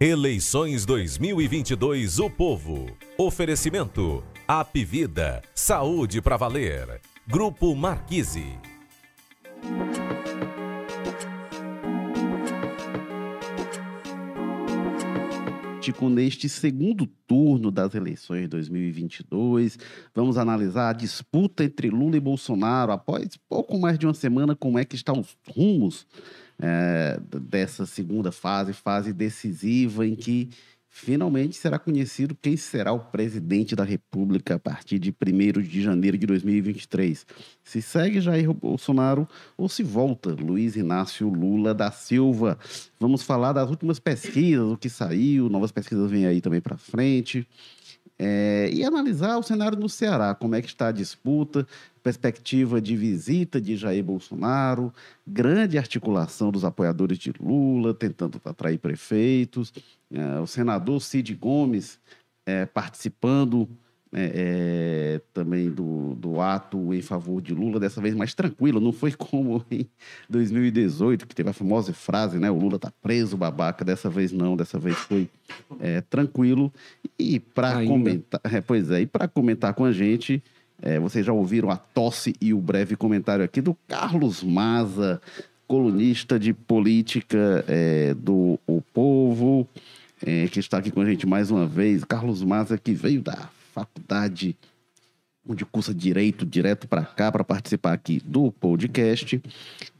[0.00, 2.84] Eleições 2022 O Povo.
[3.16, 4.24] Oferecimento.
[4.46, 5.40] Apvida.
[5.54, 7.00] Saúde para valer.
[7.28, 8.58] Grupo Marquise.
[16.10, 19.78] neste segundo turno das eleições de 2022.
[20.12, 24.78] Vamos analisar a disputa entre Lula e Bolsonaro após pouco mais de uma semana, como
[24.78, 26.06] é que estão os rumos
[26.60, 30.50] é, dessa segunda fase, fase decisiva em que
[30.96, 36.16] finalmente será conhecido quem será o presidente da República a partir de 1 de janeiro
[36.16, 37.26] de 2023.
[37.64, 42.56] Se segue Jair Bolsonaro ou se volta Luiz Inácio Lula da Silva.
[43.00, 47.44] Vamos falar das últimas pesquisas, o que saiu, novas pesquisas vêm aí também para frente.
[48.16, 51.66] É, e analisar o cenário no Ceará, como é que está a disputa,
[52.02, 54.92] perspectiva de visita de Jair Bolsonaro,
[55.26, 59.72] grande articulação dos apoiadores de Lula, tentando atrair prefeitos,
[60.12, 61.98] é, o senador Cid Gomes
[62.46, 63.68] é, participando
[64.16, 68.92] é, é, também do, do ato em favor de Lula, dessa vez mais tranquilo, não
[68.92, 69.88] foi como em
[70.30, 72.48] 2018, que teve a famosa frase, né?
[72.48, 75.28] O Lula tá preso, babaca, dessa vez não, dessa vez foi
[75.80, 76.72] é, tranquilo.
[77.18, 80.40] E para comentar, é, pois é, e para comentar com a gente,
[80.80, 85.20] é, vocês já ouviram a tosse e o breve comentário aqui do Carlos Maza,
[85.66, 87.64] colunista de política
[88.18, 89.66] do O Povo,
[90.52, 92.04] que está aqui com a gente mais uma vez.
[92.04, 94.56] Carlos Maza, que veio da faculdade
[95.46, 99.42] onde cursa direito direto para cá para participar aqui do podcast.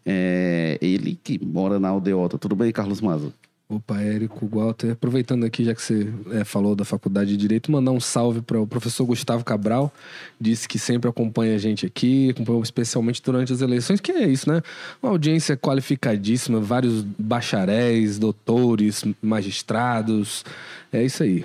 [0.07, 2.39] É, ele que mora na Aldeota.
[2.39, 3.33] Tudo bem, Carlos Maza?
[3.67, 4.93] Opa, Érico, Walter.
[4.93, 8.61] Aproveitando aqui, já que você é, falou da Faculdade de Direito, mandar um salve para
[8.61, 9.93] o professor Gustavo Cabral.
[10.39, 14.51] Disse que sempre acompanha a gente aqui, acompanhou especialmente durante as eleições, que é isso,
[14.51, 14.63] né?
[15.03, 20.45] Uma audiência qualificadíssima, vários bacharéis, doutores, magistrados.
[20.93, 21.45] É isso aí.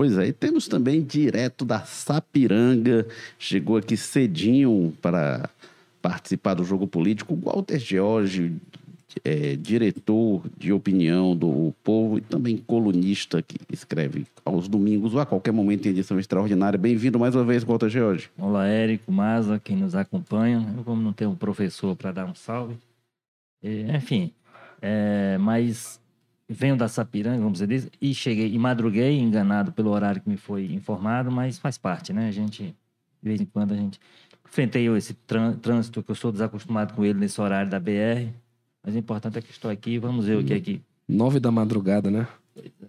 [0.00, 3.06] Pois é, e temos também direto da Sapiranga,
[3.38, 5.50] chegou aqui cedinho para
[6.00, 8.56] participar do jogo político, Walter George,
[9.22, 15.26] é, diretor de opinião do Povo e também colunista que escreve aos domingos ou a
[15.26, 16.78] qualquer momento em edição extraordinária.
[16.78, 18.30] Bem-vindo mais uma vez, Walter George.
[18.38, 20.66] Olá, Érico, Maza, quem nos acompanha.
[20.78, 22.78] Eu, como não tenho um professor para dar um salve,
[23.62, 24.32] é, enfim,
[24.80, 25.99] é, mas
[26.52, 30.66] venho da Sapiranga, vamos dizer, e cheguei e madruguei, enganado pelo horário que me foi
[30.72, 32.28] informado, mas faz parte, né?
[32.28, 32.74] A gente,
[33.22, 34.00] de vez em quando, a gente
[34.44, 35.14] enfrentei esse
[35.62, 38.32] trânsito que eu sou desacostumado com ele nesse horário da BR,
[38.82, 40.80] mas o importante é que estou aqui, vamos ver o que é que...
[41.08, 42.26] Nove da madrugada, né?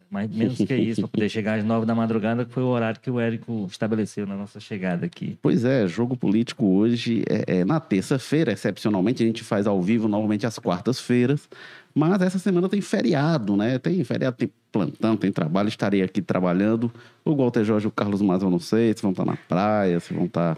[0.09, 2.99] Mas menos que isso, para poder chegar às nove da madrugada, que foi o horário
[2.99, 5.38] que o Érico estabeleceu na nossa chegada aqui.
[5.41, 10.07] Pois é, jogo político hoje é, é na terça-feira, excepcionalmente, a gente faz ao vivo,
[10.07, 11.47] normalmente às quartas-feiras,
[11.94, 13.78] mas essa semana tem feriado, né?
[13.78, 16.91] Tem feriado, tem plantão, tem trabalho, estarei aqui trabalhando.
[17.25, 20.00] O Walter Jorge e o Carlos Mas eu não sei se vão estar na praia,
[20.00, 20.57] se vão estar.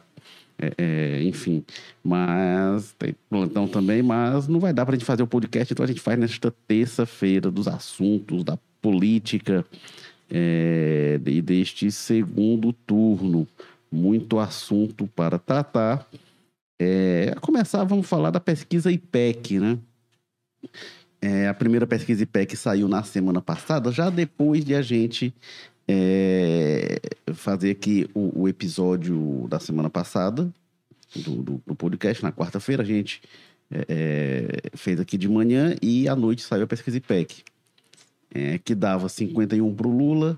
[0.59, 1.65] É, é, enfim,
[2.03, 5.83] mas tem plantão também, mas não vai dar para a gente fazer o podcast, então
[5.83, 9.65] a gente faz nesta terça-feira dos assuntos da política
[10.29, 13.47] é, e deste segundo turno.
[13.91, 16.07] Muito assunto para tratar.
[16.79, 19.77] É, a começar, vamos falar da pesquisa IPEC, né?
[21.25, 25.33] É, a primeira pesquisa IPEC saiu na semana passada, já depois de a gente
[25.87, 26.99] é,
[27.33, 30.53] fazer aqui o, o, episódio da semana passada,
[31.15, 33.21] do, do, do podcast, na quarta-feira, a gente
[33.71, 37.41] é, é fez aqui de manhã e à noite saiu a pesquisa IPEC,
[38.35, 40.37] é, que dava 51 para o Lula,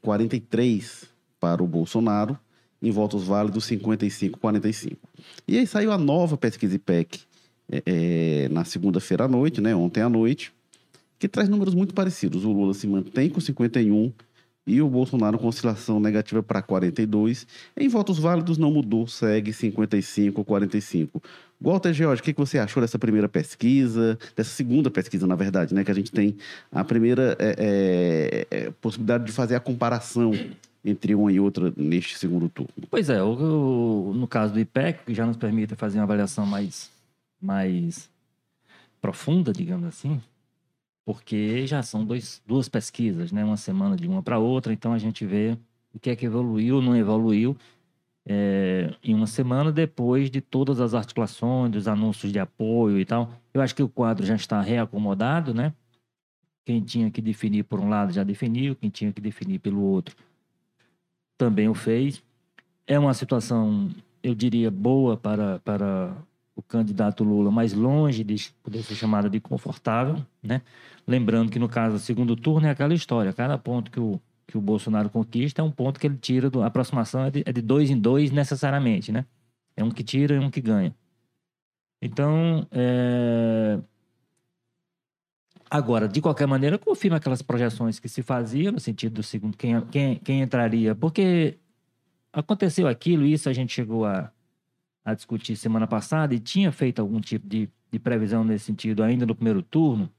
[0.00, 1.06] 43 é,
[1.40, 2.38] para o Bolsonaro,
[2.80, 4.96] em votos válidos 55-45.
[5.48, 7.22] E aí saiu a nova pesquisa IPEC,
[7.70, 10.52] é, é, na segunda-feira à noite, né, ontem à noite,
[11.18, 12.44] que traz números muito parecidos.
[12.44, 14.12] O Lula se mantém com 51
[14.66, 17.46] e o Bolsonaro com oscilação negativa para 42.
[17.76, 21.22] Em votos válidos não mudou, segue 55 45.
[21.60, 25.84] Walter George, o que você achou dessa primeira pesquisa, dessa segunda pesquisa, na verdade, né?
[25.84, 26.36] Que a gente tem
[26.70, 30.32] a primeira é, é, é possibilidade de fazer a comparação
[30.84, 32.72] entre uma e outra neste segundo turno.
[32.90, 36.44] Pois é, o, o, no caso do IPEC, que já nos permite fazer uma avaliação
[36.44, 36.90] mais
[37.42, 38.10] mais
[39.00, 40.20] profunda, digamos assim,
[41.04, 43.44] porque já são dois, duas pesquisas, né?
[43.44, 45.58] Uma semana de uma para outra, então a gente vê
[45.92, 47.56] o que é que evoluiu, não evoluiu
[48.24, 53.32] é, em uma semana depois de todas as articulações, dos anúncios de apoio e tal.
[53.52, 55.74] Eu acho que o quadro já está reacomodado, né?
[56.64, 60.16] Quem tinha que definir por um lado já definiu, quem tinha que definir pelo outro
[61.42, 62.22] também o fez.
[62.86, 63.90] É uma situação,
[64.22, 66.16] eu diria, boa para, para
[66.68, 70.62] candidato Lula mais longe de poder ser chamada de confortável, né?
[71.06, 74.56] Lembrando que no caso do segundo turno é aquela história, cada ponto que o, que
[74.56, 77.52] o Bolsonaro conquista é um ponto que ele tira, do, a aproximação é de, é
[77.52, 79.26] de dois em dois necessariamente, né?
[79.76, 80.94] É um que tira e um que ganha.
[82.00, 83.78] Então, é...
[85.70, 89.80] agora, de qualquer maneira, confirma aquelas projeções que se faziam no sentido do segundo, quem,
[89.86, 91.58] quem, quem entraria, porque
[92.32, 94.32] aconteceu aquilo, isso a gente chegou a,
[95.04, 99.26] a discutir semana passada e tinha feito algum tipo de, de previsão nesse sentido ainda
[99.26, 100.10] no primeiro turno,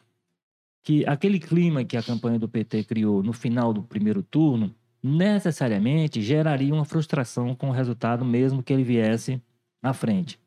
[0.83, 6.21] que aquele clima que a campanha do PT criou no final do primeiro turno necessariamente
[6.21, 9.41] geraria uma frustração com o resultado mesmo que ele viesse
[9.81, 10.39] à frente.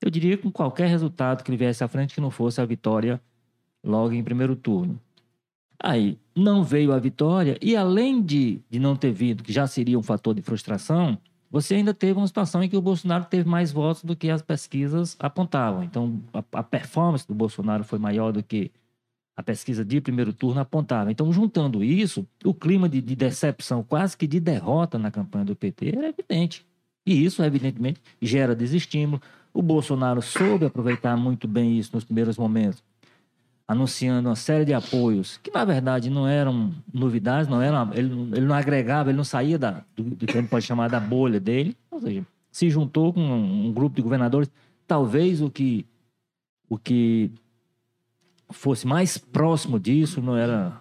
[0.00, 3.20] Eu diria com qualquer resultado que ele viesse à frente que não fosse a vitória
[3.82, 5.00] logo em primeiro turno.
[5.80, 9.98] Aí, não veio a vitória e além de, de não ter vindo, que já seria
[9.98, 11.18] um fator de frustração,
[11.50, 14.42] você ainda teve uma situação em que o Bolsonaro teve mais votos do que as
[14.42, 15.82] pesquisas apontavam.
[15.82, 18.70] Então, a, a performance do Bolsonaro foi maior do que
[19.36, 21.12] a pesquisa de primeiro turno apontava.
[21.12, 25.54] Então, juntando isso, o clima de, de, decepção, quase que de derrota na campanha do
[25.54, 26.66] PT era evidente.
[27.06, 29.22] E isso, evidentemente, gera desestímulo.
[29.54, 32.82] O Bolsonaro soube aproveitar muito bem isso nos primeiros momentos,
[33.68, 38.46] anunciando uma série de apoios, que na verdade não eram novidades, não eram, ele, ele
[38.46, 41.38] não agregava, ele não saía da, do, do que a gente pode chamar da bolha
[41.38, 41.76] dele.
[41.90, 44.50] Ou seja, se juntou com um, um grupo de governadores.
[44.86, 45.84] Talvez o que,
[46.66, 47.30] o que
[48.50, 50.80] fosse mais próximo disso, não era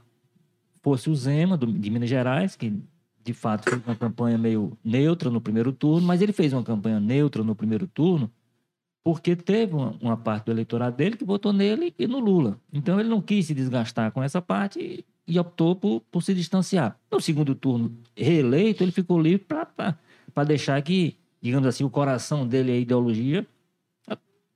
[0.82, 2.74] fosse o Zema do, de Minas Gerais, que
[3.22, 7.02] de fato fez uma campanha meio neutra no primeiro turno, mas ele fez uma campanha
[7.02, 8.32] neutra no primeiro turno
[9.08, 12.60] porque teve uma, parte do eleitorado dele que votou nele e no Lula.
[12.74, 17.00] Então ele não quis se desgastar com essa parte e, optou por, por, se distanciar.
[17.10, 22.74] No segundo turno, reeleito, ele ficou livre para deixar que, digamos assim, o coração dele,
[22.74, 23.48] a ideologia,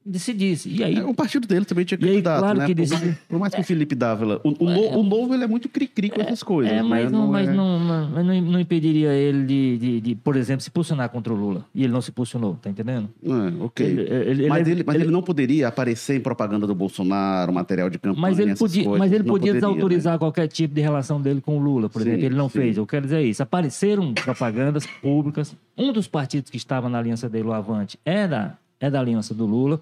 [0.06, 0.70] decidisse.
[0.70, 2.66] E aí, é, o partido dele também tinha candidato, claro né?
[2.66, 4.42] Que por, mais, por mais que o Felipe Dávila...
[4.44, 6.74] O, o, é, o, novo, ele é muito cri-cri com essas coisas.
[6.74, 7.12] É, mas, né?
[7.12, 7.54] não, não, mas é...
[7.54, 11.66] não, não, não, impediria ele de, de, de, por exemplo, se posicionar contra o Lula.
[11.74, 13.10] E ele não se posicionou, tá entendendo?
[13.24, 13.86] É, ok.
[13.86, 18.00] Ele, ele, mas ele, mas ele, não poderia aparecer em propaganda do Bolsonaro, material de
[18.00, 20.20] campanha, Mas ele podia, coisas, mas ele podia poderia, desautorizar né?
[20.20, 22.26] qualquer tipo de relação dele com o Lula, por Sim, exemplo.
[22.26, 22.60] Ele não sim.
[22.60, 22.78] fez.
[22.78, 23.44] Eu quero dizer isso.
[23.44, 25.56] Apareceram propagandas públicas.
[25.78, 29.34] Um dos partidos que estava na aliança dele, o Avante, é da, é da aliança
[29.34, 29.82] do Lula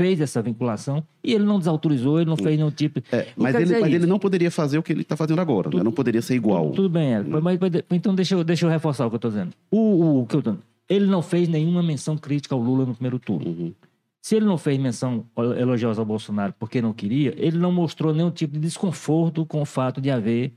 [0.00, 3.02] fez essa vinculação e ele não desautorizou, ele não fez nenhum tipo.
[3.12, 5.82] É, mas ele, mas ele não poderia fazer o que ele está fazendo agora, né?
[5.82, 6.70] Não poderia ser igual.
[6.70, 7.22] Tudo, tudo bem, é.
[7.22, 9.52] mas, mas, então deixa eu, deixa eu reforçar o que eu estou dizendo.
[9.70, 10.54] O, o, que eu tô,
[10.88, 13.46] ele não fez nenhuma menção crítica ao Lula no primeiro turno.
[13.46, 13.74] Uhum.
[14.22, 15.26] Se ele não fez menção
[15.58, 19.66] elogiosa ao Bolsonaro porque não queria, ele não mostrou nenhum tipo de desconforto com o
[19.66, 20.54] fato de haver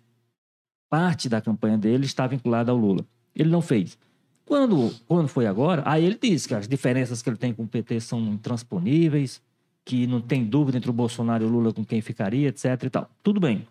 [0.89, 3.05] parte da campanha dele estar vinculada ao Lula.
[3.35, 3.97] Ele não fez.
[4.45, 7.67] Quando, quando foi agora, aí ele disse que as diferenças que ele tem com o
[7.67, 9.41] PT são intransponíveis,
[9.85, 12.89] que não tem dúvida entre o Bolsonaro e o Lula com quem ficaria, etc e
[12.89, 13.09] tal.
[13.21, 13.67] Tudo bem.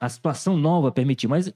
[0.00, 1.52] A situação nova permitiu, mas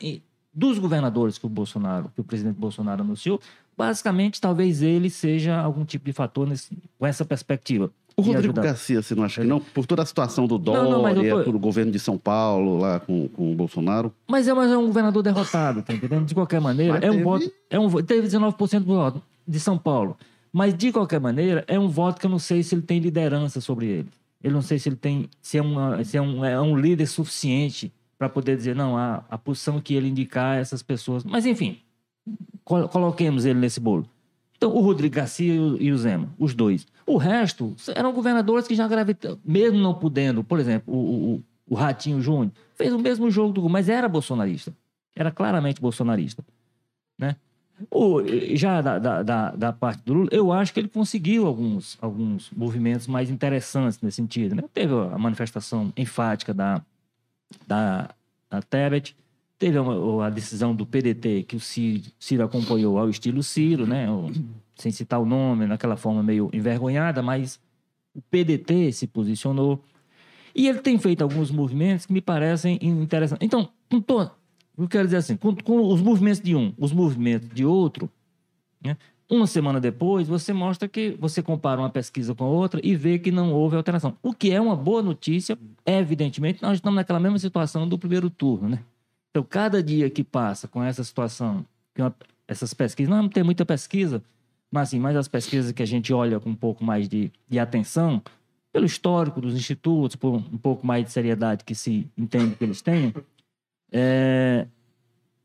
[0.52, 3.40] dos governadores que o Bolsonaro, que o presidente Bolsonaro anunciou,
[3.76, 7.90] basicamente talvez ele seja algum tipo de fator nesse, com essa perspectiva.
[8.18, 8.62] O Rodrigo ajudar.
[8.62, 9.60] Garcia, você não acha que não?
[9.60, 13.28] Por toda a situação do Não, não, tô- pelo governo de São Paulo, lá com,
[13.28, 14.12] com o Bolsonaro.
[14.26, 16.24] Mas é, mas é um governador derrotado, tá entendendo?
[16.26, 17.52] De qualquer maneira, Mas é um teve- voto.
[17.70, 20.16] É um, teve 19% do voto de São Paulo.
[20.52, 23.60] Mas, de qualquer maneira, é um voto que eu não sei se ele tem liderança
[23.60, 24.08] sobre ele.
[24.42, 25.28] Eu não sei se ele tem.
[25.42, 29.22] se é, uma, se é, um, é um líder suficiente para poder dizer, não, a,
[29.30, 31.22] a posição que ele indicar essas pessoas.
[31.24, 31.78] Mas, enfim,
[32.64, 34.08] col- coloquemos ele nesse bolo.
[34.58, 36.84] Então, o Rodrigo Garcia e o, Zema, os dois.
[37.06, 41.74] O resto eram governadores que já gravitaram, mesmo não podendo, por exemplo, o, o, o
[41.76, 44.74] Ratinho Júnior fez o mesmo jogo do mas era bolsonarista.
[45.14, 46.44] Era claramente bolsonarista.
[47.16, 47.36] Né?
[47.88, 48.20] O,
[48.56, 52.50] já da, da, da, da parte do Lula, eu acho que ele conseguiu alguns, alguns
[52.50, 54.56] movimentos mais interessantes nesse sentido.
[54.56, 54.64] Né?
[54.74, 56.82] Teve a manifestação enfática da,
[57.64, 58.10] da,
[58.50, 59.16] da Tebet,
[59.58, 64.06] teve uma- a decisão do PDT que o Ciro, Ciro acompanhou ao estilo Ciro, né?
[64.76, 67.58] Sem citar o nome, naquela forma meio envergonhada, mas
[68.14, 69.82] o PDT se posicionou.
[70.54, 73.44] E ele tem feito alguns movimentos que me parecem interessantes.
[73.44, 74.00] Então, com
[74.78, 78.08] eu quero dizer assim, com, com os movimentos de um, os movimentos de outro,
[78.82, 78.96] né?
[79.28, 83.18] uma semana depois, você mostra que você compara uma pesquisa com a outra e vê
[83.18, 84.16] que não houve alteração.
[84.22, 88.68] O que é uma boa notícia, evidentemente, nós estamos naquela mesma situação do primeiro turno,
[88.68, 88.78] né?
[89.38, 91.64] Então, cada dia que passa com essa situação,
[91.96, 92.12] uma-
[92.48, 94.20] essas pesquisas, não tem muita pesquisa,
[94.68, 97.56] mas assim, mais as pesquisas que a gente olha com um pouco mais de, de
[97.56, 98.20] atenção,
[98.72, 102.82] pelo histórico dos institutos, por um pouco mais de seriedade que se entende que eles
[102.82, 103.14] têm,
[103.92, 104.66] é,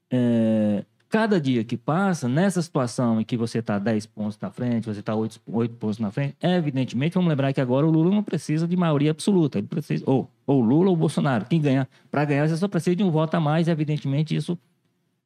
[0.09, 0.83] é,
[1.13, 5.00] cada dia que passa, nessa situação em que você está 10 pontos na frente, você
[5.00, 8.67] está 8, 8 pontos na frente, evidentemente, vamos lembrar que agora o Lula não precisa
[8.67, 9.60] de maioria absoluta.
[9.60, 11.46] Ele precisa, ou, ou Lula ou Bolsonaro.
[11.46, 14.58] Quem ganhar, para ganhar, você só precisa de um voto a mais, evidentemente, isso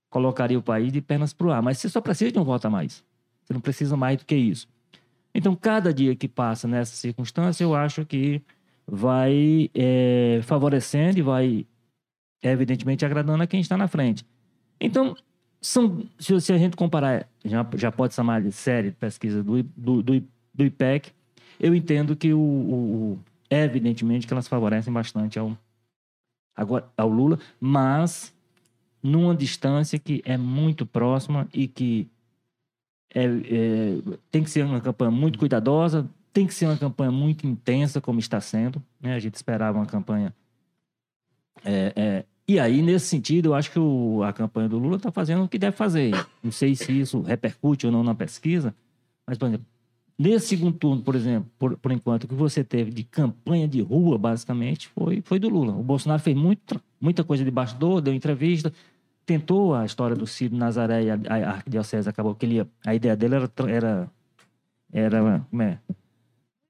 [0.10, 1.62] colocaria o país de pernas para o ar.
[1.62, 3.02] Mas você só precisa de um voto a mais.
[3.46, 4.68] Você não precisa mais do que isso.
[5.34, 8.42] Então, cada dia que passa nessa circunstância, eu acho que
[8.86, 11.66] vai é, favorecendo e vai,
[12.44, 14.26] evidentemente, agradando a quem está na frente.
[14.82, 15.16] Então,
[15.62, 19.64] são, se, se a gente comparar, já, já pode chamar de série de pesquisa do,
[19.64, 20.24] do, do,
[20.54, 21.12] do IPEC,
[21.60, 25.58] eu entendo que o, o, evidentemente que elas favorecem bastante ao,
[26.56, 28.34] agora, ao Lula, mas
[29.02, 32.08] numa distância que é muito próxima e que
[33.14, 37.48] é, é, tem que ser uma campanha muito cuidadosa, tem que ser uma campanha muito
[37.48, 38.84] intensa, como está sendo.
[39.02, 39.16] Né?
[39.16, 40.34] A gente esperava uma campanha.
[41.66, 45.12] É, é e aí, nesse sentido, eu acho que o, a campanha do Lula está
[45.12, 46.12] fazendo o que deve fazer.
[46.42, 48.74] Não sei se isso repercute ou não na pesquisa,
[49.26, 49.66] mas, por exemplo,
[50.18, 53.82] nesse segundo turno, por exemplo, por, por enquanto, o que você teve de campanha de
[53.82, 55.74] rua, basicamente, foi, foi do Lula.
[55.74, 58.72] O Bolsonaro fez muito, muita coisa de bastidor, deu entrevista,
[59.26, 63.16] tentou a história do Ciro Nazaré e a, a arquidiocese acabou que ele a ideia
[63.16, 64.12] dele era era
[64.94, 65.78] era é,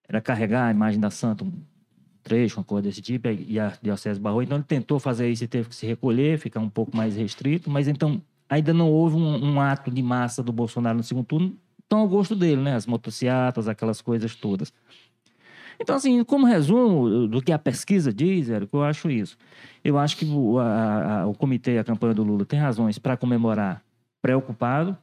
[0.09, 1.45] era carregar a imagem da santa
[2.35, 5.47] um uma coisa desse tipo e a arquidiocese barrou então ele tentou fazer isso e
[5.47, 9.53] teve que se recolher ficar um pouco mais restrito mas então ainda não houve um,
[9.53, 11.55] um ato de massa do Bolsonaro no segundo turno
[11.87, 14.71] tão ao gosto dele né as motocicletas aquelas coisas todas
[15.79, 19.37] então, assim, como resumo do que a pesquisa diz, Érico, eu acho isso.
[19.83, 23.15] Eu acho que o, a, a, o comitê, a campanha do Lula, tem razões para
[23.15, 23.83] comemorar
[24.21, 24.97] preocupado.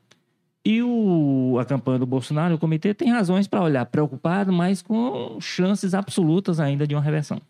[0.65, 5.39] E o, a campanha do Bolsonaro, o comitê, tem razões para olhar preocupado, mas com
[5.41, 7.41] chances absolutas ainda de uma reversão.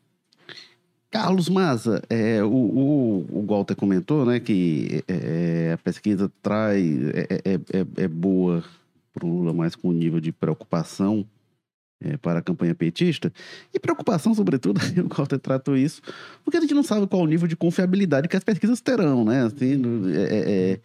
[1.10, 7.40] Carlos Maza, é, o, o, o Walter comentou né, que é, a pesquisa traz, é,
[7.44, 8.64] é, é, é boa
[9.12, 11.24] para o Lula, mas com nível de preocupação
[12.04, 13.32] é, para a campanha petista.
[13.72, 16.02] E preocupação, sobretudo, o Walter tratou isso,
[16.44, 19.44] porque a gente não sabe qual o nível de confiabilidade que as pesquisas terão, né?
[19.44, 19.80] Assim,
[20.12, 20.80] é, é, é,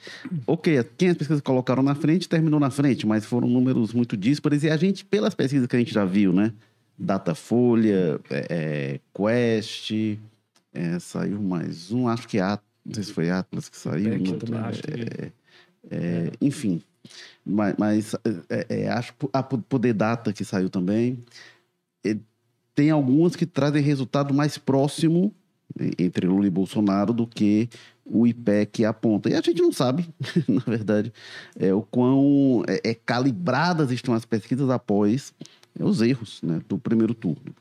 [0.47, 4.63] ok, quem as pesquisas colocaram na frente terminou na frente, mas foram números muito díspares
[4.63, 6.53] e a gente, pelas pesquisas que a gente já viu, né?
[6.97, 9.91] Datafolha, é, é, Quest,
[10.99, 14.13] saiu mais um, acho que Atlas, não sei se foi Atlas que saiu.
[15.89, 16.45] É, que...
[16.45, 16.81] enfim,
[17.45, 18.15] mas, mas
[18.49, 21.23] é, é, acho a Poder Data que saiu também.
[22.75, 25.33] tem algumas que trazem resultado mais próximo
[25.97, 27.69] entre Lula e Bolsonaro do que
[28.05, 29.29] o IPEC aponta.
[29.29, 30.07] E a gente não sabe,
[30.47, 31.13] na verdade,
[31.57, 35.33] é, o quão é, é, calibradas estão as pesquisas após
[35.79, 37.53] os erros né, do primeiro turno.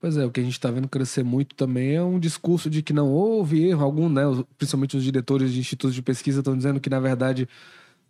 [0.00, 2.82] Pois é, o que a gente está vendo crescer muito também é um discurso de
[2.82, 4.22] que não houve erro algum, né?
[4.58, 7.48] Principalmente os diretores de institutos de pesquisa estão dizendo que, na verdade,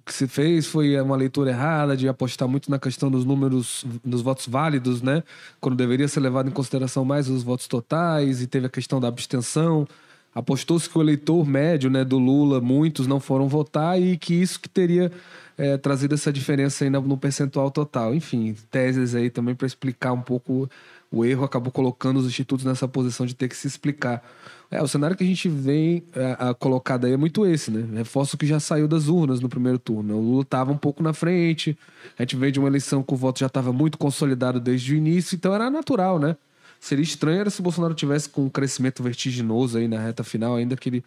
[0.05, 4.23] que se fez foi uma leitura errada de apostar muito na questão dos números dos
[4.23, 5.23] votos válidos, né?
[5.61, 9.09] Quando deveria ser levado em consideração mais os votos totais e teve a questão da
[9.09, 9.87] abstenção.
[10.35, 14.59] Apostou-se que o eleitor médio, né, do Lula, muitos não foram votar e que isso
[14.59, 15.13] que teria
[15.59, 18.15] é, trazido essa diferença aí no percentual total.
[18.15, 20.69] Enfim, teses aí também para explicar um pouco
[21.13, 24.25] o erro acabou colocando os institutos nessa posição de ter que se explicar.
[24.73, 27.99] É, o cenário que a gente vem é, a, colocado aí é muito esse, né?
[27.99, 30.17] Reforço que já saiu das urnas no primeiro turno.
[30.17, 31.77] O Lula estava um pouco na frente,
[32.19, 34.97] a gente veio de uma eleição que o voto já estava muito consolidado desde o
[34.97, 36.39] início, então era natural, né?
[36.81, 40.57] Seria estranho era se o Bolsonaro tivesse com um crescimento vertiginoso aí na reta final,
[40.57, 41.05] ainda que ele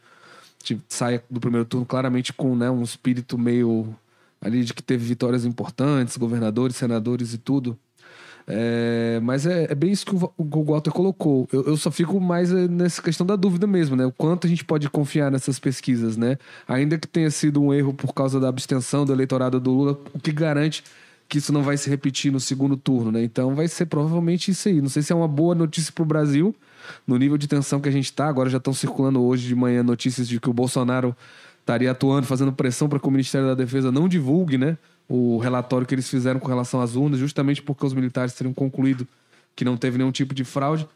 [0.87, 3.95] saia do primeiro turno claramente com né, um espírito meio
[4.39, 7.77] ali de que teve vitórias importantes, governadores, senadores e tudo.
[8.47, 11.47] É, mas é, é, bem isso que o, o Walter colocou.
[11.51, 14.05] Eu, eu, só fico mais é, nessa questão da dúvida mesmo, né?
[14.05, 16.37] O quanto a gente pode confiar nessas pesquisas, né?
[16.67, 20.19] Ainda que tenha sido um erro por causa da abstenção do eleitorado do Lula, o
[20.19, 20.83] que garante
[21.27, 23.23] que isso não vai se repetir no segundo turno, né?
[23.23, 24.79] Então vai ser provavelmente isso aí.
[24.79, 26.55] Não sei se é uma boa notícia para o Brasil,
[27.07, 28.27] no nível de tensão que a gente está.
[28.27, 31.15] Agora já estão circulando hoje de manhã notícias de que o Bolsonaro
[31.59, 34.77] estaria atuando, fazendo pressão para que o Ministério da Defesa não divulgue, né?
[35.07, 39.07] O relatório que eles fizeram com relação às urnas, justamente porque os militares teriam concluído
[39.55, 40.87] que não teve nenhum tipo de fraude.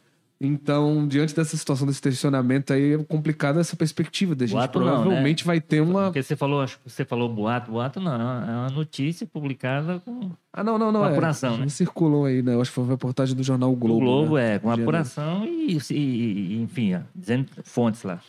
[0.41, 4.55] Então, diante dessa situação desse tensionamento aí, é complicada essa perspectiva da gente.
[4.55, 5.59] Boato provavelmente não, né?
[5.59, 6.05] vai ter uma.
[6.05, 10.31] Porque você falou, acho que você falou boato, boato não, é uma notícia publicada com.
[10.53, 11.01] Ah, não, não, não.
[11.01, 11.67] Com é, apuração, né?
[11.67, 12.53] Circulou aí, né?
[12.53, 13.97] Eu acho que foi uma reportagem do jornal o Globo.
[13.97, 14.55] O Globo, né?
[14.55, 18.21] é, com apuração e, e, enfim, ó, dizendo fontes lá.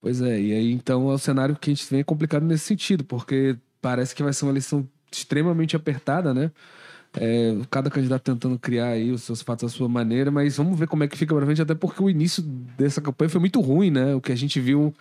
[0.00, 2.64] Pois é, e aí então é o cenário que a gente vem é complicado nesse
[2.64, 4.86] sentido, porque parece que vai ser uma eleição
[5.18, 6.50] extremamente apertada, né?
[7.14, 10.86] É, cada candidato tentando criar aí os seus fatos à sua maneira, mas vamos ver
[10.86, 13.90] como é que fica pra frente, até porque o início dessa campanha foi muito ruim,
[13.90, 14.14] né?
[14.14, 14.94] O que a gente viu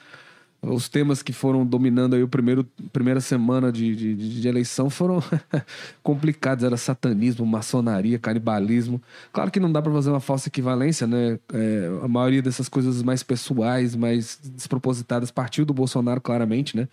[0.61, 2.63] os temas que foram dominando aí o primeiro
[2.93, 5.21] primeira semana de, de, de eleição foram
[6.03, 6.63] complicados.
[6.63, 9.01] Era satanismo, maçonaria, canibalismo.
[9.33, 11.39] Claro que não dá para fazer uma falsa equivalência, né?
[11.51, 16.87] É, a maioria dessas coisas mais pessoais, mais despropositadas, partiu do Bolsonaro, claramente, né?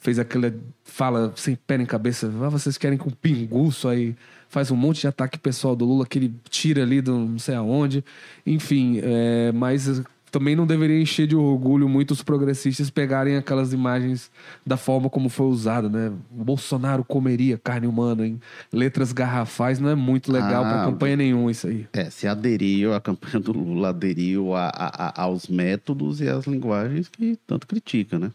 [0.00, 0.52] Fez aquela
[0.82, 2.26] fala sem pé nem cabeça.
[2.42, 4.16] Ah, vocês querem com pinguço aí
[4.52, 7.54] faz um monte de ataque pessoal do Lula que ele tira ali do não sei
[7.54, 8.04] aonde.
[8.46, 10.02] Enfim, é, mas
[10.32, 14.30] também não deveria encher de orgulho muitos progressistas pegarem aquelas imagens
[14.66, 16.10] da forma como foi usada, né?
[16.30, 18.40] O Bolsonaro comeria carne humana em
[18.72, 21.86] letras garrafais, não é muito legal ah, para campanha nenhuma isso aí.
[21.92, 26.46] É, se aderiu, a campanha do Lula aderiu a, a, a, aos métodos e às
[26.46, 28.30] linguagens que tanto critica, né?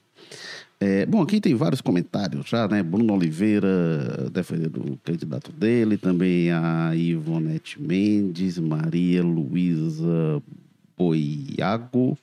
[0.80, 2.84] É, bom, aqui tem vários comentários já, né?
[2.84, 10.44] Bruno Oliveira defendendo o candidato dele, também a Ivonete Mendes, Maria Luísa
[10.98, 12.18] Boiago,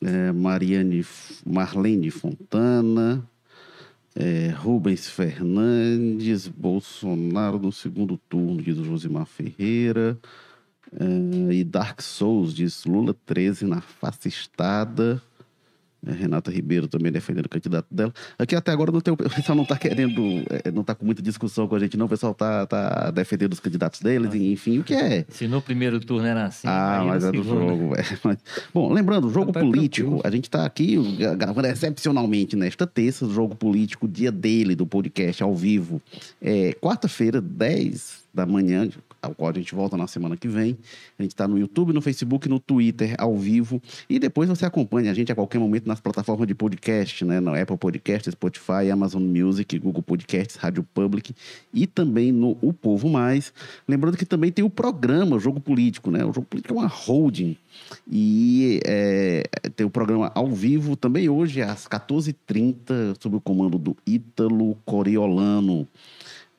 [0.00, 1.04] é, Mariane,
[1.44, 3.22] Marlene Fontana,
[4.14, 10.18] é, Rubens Fernandes, Bolsonaro no segundo turno, diz Josimar Ferreira.
[10.92, 15.22] É, e Dark Souls diz Lula 13 na fascistada.
[16.06, 18.12] É, Renata Ribeiro também defendendo o candidato dela.
[18.38, 21.20] Aqui até agora não tem, o pessoal não está querendo, é, não está com muita
[21.20, 22.06] discussão com a gente, não.
[22.06, 25.24] O pessoal está tá defendendo os candidatos deles, enfim, o que é.
[25.28, 26.66] Se no primeiro turno era assim.
[26.66, 27.94] Ah, mas é do jogo.
[27.96, 28.38] É, mas...
[28.72, 30.96] Bom, lembrando, jogo tá político, a gente está aqui
[31.36, 36.00] gravando excepcionalmente nesta terça, jogo político, dia dele do podcast ao vivo.
[36.40, 38.88] É, Quarta-feira, 10 da manhã,
[39.20, 40.76] ao qual a gente volta na semana que vem.
[41.18, 43.82] A gente está no YouTube, no Facebook, no Twitter, ao vivo.
[44.08, 47.40] E depois você acompanha a gente a qualquer momento nas plataformas de podcast, né?
[47.40, 51.34] No Apple Podcast, Spotify, Amazon Music, Google Podcasts, Rádio Public
[51.72, 53.52] e também no O Povo Mais.
[53.86, 56.24] Lembrando que também tem o programa Jogo Político, né?
[56.24, 57.56] O Jogo Político é uma holding.
[58.10, 59.44] E é,
[59.76, 65.86] tem o programa ao vivo também hoje, às 14h30, sob o comando do Ítalo Coriolano.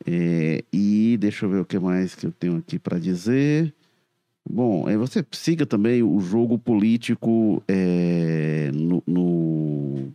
[0.06, 3.74] É, e deixa eu ver o que mais que eu tenho aqui para dizer.
[4.50, 10.12] Bom, é, você siga também o jogo político é, no, no,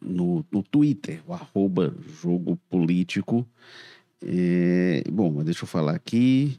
[0.00, 3.46] no, no, Twitter, o arroba jogo político.
[4.24, 6.58] É, bom, deixa eu falar aqui.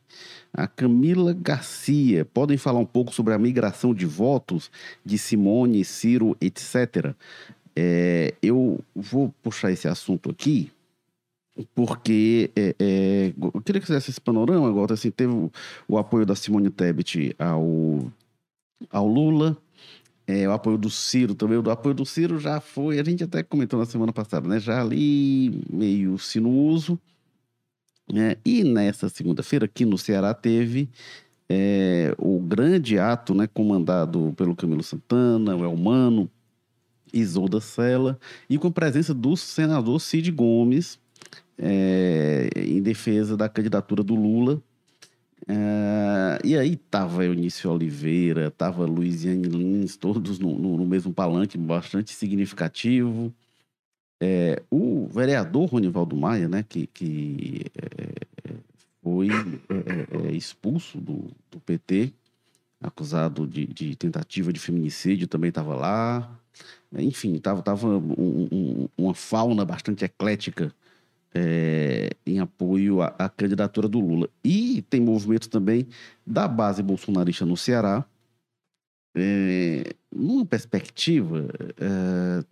[0.53, 4.69] A Camila Garcia, podem falar um pouco sobre a migração de votos
[5.05, 7.15] de Simone, Ciro, etc.
[7.75, 10.71] É, eu vou puxar esse assunto aqui
[11.73, 15.51] porque é, é, eu queria que fizesse esse panorama agora, assim, teve o,
[15.87, 18.11] o, apoio da Simone Tebet ao,
[18.91, 19.57] ao Lula,
[20.25, 23.43] é, o apoio do Ciro também, o apoio do Ciro já foi, a gente até
[23.43, 26.99] comentou na semana passada, né, já ali meio sinuoso,
[28.11, 30.89] né, e nessa segunda-feira aqui no Ceará teve
[31.49, 36.29] é, o grande ato, né, comandado pelo Camilo Santana, o Elmano,
[37.13, 40.99] Isolda Sela, e com a presença do senador Cid Gomes,
[41.57, 44.61] é, em defesa da candidatura do Lula.
[45.47, 51.57] É, e aí tava Eunício Oliveira, tava Luiziane Lins, todos no, no, no mesmo palanque,
[51.57, 53.33] bastante significativo.
[54.19, 57.65] É, o vereador Ronivaldo Maia, né, que, que
[59.03, 59.29] foi
[60.33, 62.11] expulso do, do, PT,
[62.81, 66.39] acusado de, de, tentativa de feminicídio, também estava lá.
[66.93, 70.73] Enfim, estava tava um, um, uma fauna bastante eclética
[71.33, 74.29] é, em apoio à, à, candidatura do Lula.
[74.43, 75.87] E tem movimento também
[76.25, 78.05] da base bolsonarista no Ceará,
[79.15, 81.47] é, numa perspectiva.
[81.79, 82.43] É,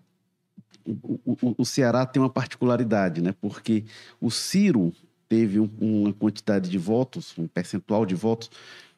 [0.85, 3.33] o, o, o, Ceará tem uma particularidade, né?
[3.41, 3.85] Porque
[4.21, 4.93] o Ciro
[5.27, 8.49] teve um, uma quantidade de votos, um percentual de votos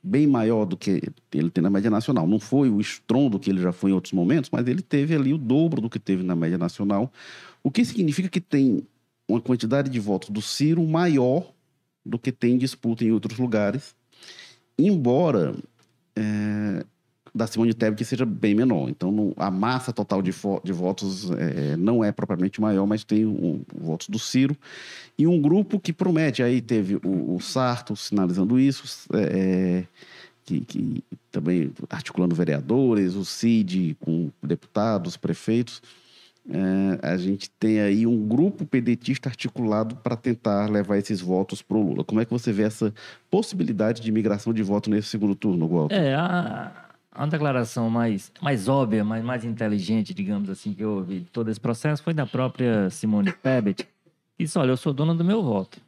[0.03, 1.01] bem maior do que
[1.33, 2.27] ele tem na média nacional.
[2.27, 5.33] Não foi o estrondo que ele já foi em outros momentos, mas ele teve ali
[5.33, 7.11] o dobro do que teve na média nacional,
[7.63, 8.85] o que significa que tem
[9.27, 11.51] uma quantidade de votos do Ciro maior
[12.05, 13.95] do que tem disputa em outros lugares,
[14.77, 15.53] embora
[16.15, 16.85] é,
[17.37, 18.89] da Simone Tebet seja bem menor.
[18.89, 20.31] Então, não, a massa total de,
[20.63, 24.57] de votos é, não é propriamente maior, mas tem um, votos do Ciro.
[25.17, 29.83] E um grupo que promete, aí teve o, o Sarto sinalizando isso, é, é
[30.43, 35.81] que, que, também articulando vereadores, o CID com deputados, prefeitos,
[36.49, 41.77] é, a gente tem aí um grupo pedetista articulado para tentar levar esses votos para
[41.77, 42.03] o Lula.
[42.03, 42.93] Como é que você vê essa
[43.29, 45.95] possibilidade de migração de voto nesse segundo turno, Walter?
[45.95, 46.71] É, a,
[47.11, 51.49] a declaração mais, mais óbvia, mais, mais inteligente, digamos assim, que eu ouvi de todo
[51.49, 55.43] esse processo foi da própria Simone Tebet, que disse, olha, eu sou dona do meu
[55.43, 55.81] voto.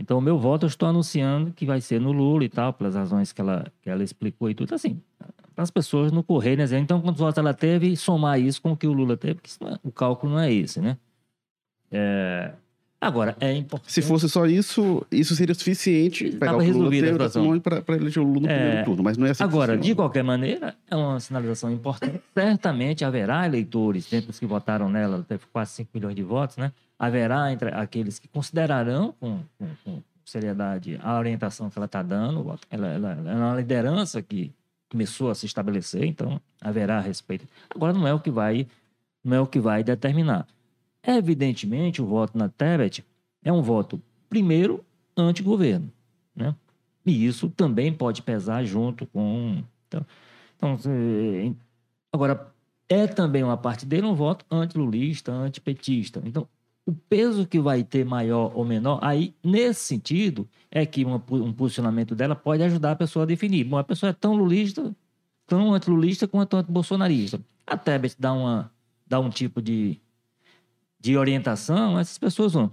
[0.00, 2.94] Então, o meu voto eu estou anunciando que vai ser no Lula e tal, pelas
[2.94, 4.74] razões que ela, que ela explicou e tudo.
[4.74, 5.00] Assim,
[5.56, 6.78] as pessoas não correrem, né?
[6.78, 9.50] então quantos votos ela teve e somar isso com o que o Lula teve, porque
[9.62, 10.96] é, o cálculo não é esse, né?
[11.92, 12.52] É,
[13.00, 13.90] Agora, é importante.
[13.90, 18.26] Se fosse só isso, isso seria suficiente para pegar o Lula ter para eleger o
[18.26, 18.58] Lula no é...
[18.58, 19.42] primeiro turno, mas não é assim.
[19.42, 22.20] Agora, de qualquer maneira, é uma sinalização importante.
[22.34, 26.58] Certamente haverá eleitores, dentro dos que votaram nela, ela teve quase 5 milhões de votos,
[26.58, 26.72] né?
[27.00, 32.40] Haverá entre aqueles que considerarão com, com, com seriedade a orientação que ela está dando.
[32.70, 34.52] Ela, ela, ela é uma liderança que
[34.90, 37.46] começou a se estabelecer, então haverá respeito.
[37.74, 38.66] Agora, não é o que vai,
[39.24, 40.46] não é o que vai determinar.
[41.02, 43.02] Evidentemente, o voto na Tebet
[43.42, 44.84] é um voto, primeiro,
[45.16, 45.90] anti-governo.
[46.36, 46.54] Né?
[47.06, 49.62] E isso também pode pesar junto com.
[49.88, 50.06] Então,
[50.56, 51.56] então,
[52.12, 52.52] agora,
[52.88, 56.20] é também uma parte dele um voto anti-lulista, anti-petista.
[56.24, 56.46] Então,
[56.86, 61.52] o peso que vai ter maior ou menor, aí, nesse sentido, é que uma, um
[61.52, 63.64] posicionamento dela pode ajudar a pessoa a definir.
[63.64, 64.94] Bom, a pessoa é tão lulista,
[65.46, 67.40] tão anti-lulista quanto anti-bolsonarista.
[67.66, 68.70] A Tebet dá, uma,
[69.06, 70.00] dá um tipo de
[71.00, 72.70] de orientação, essas pessoas vão.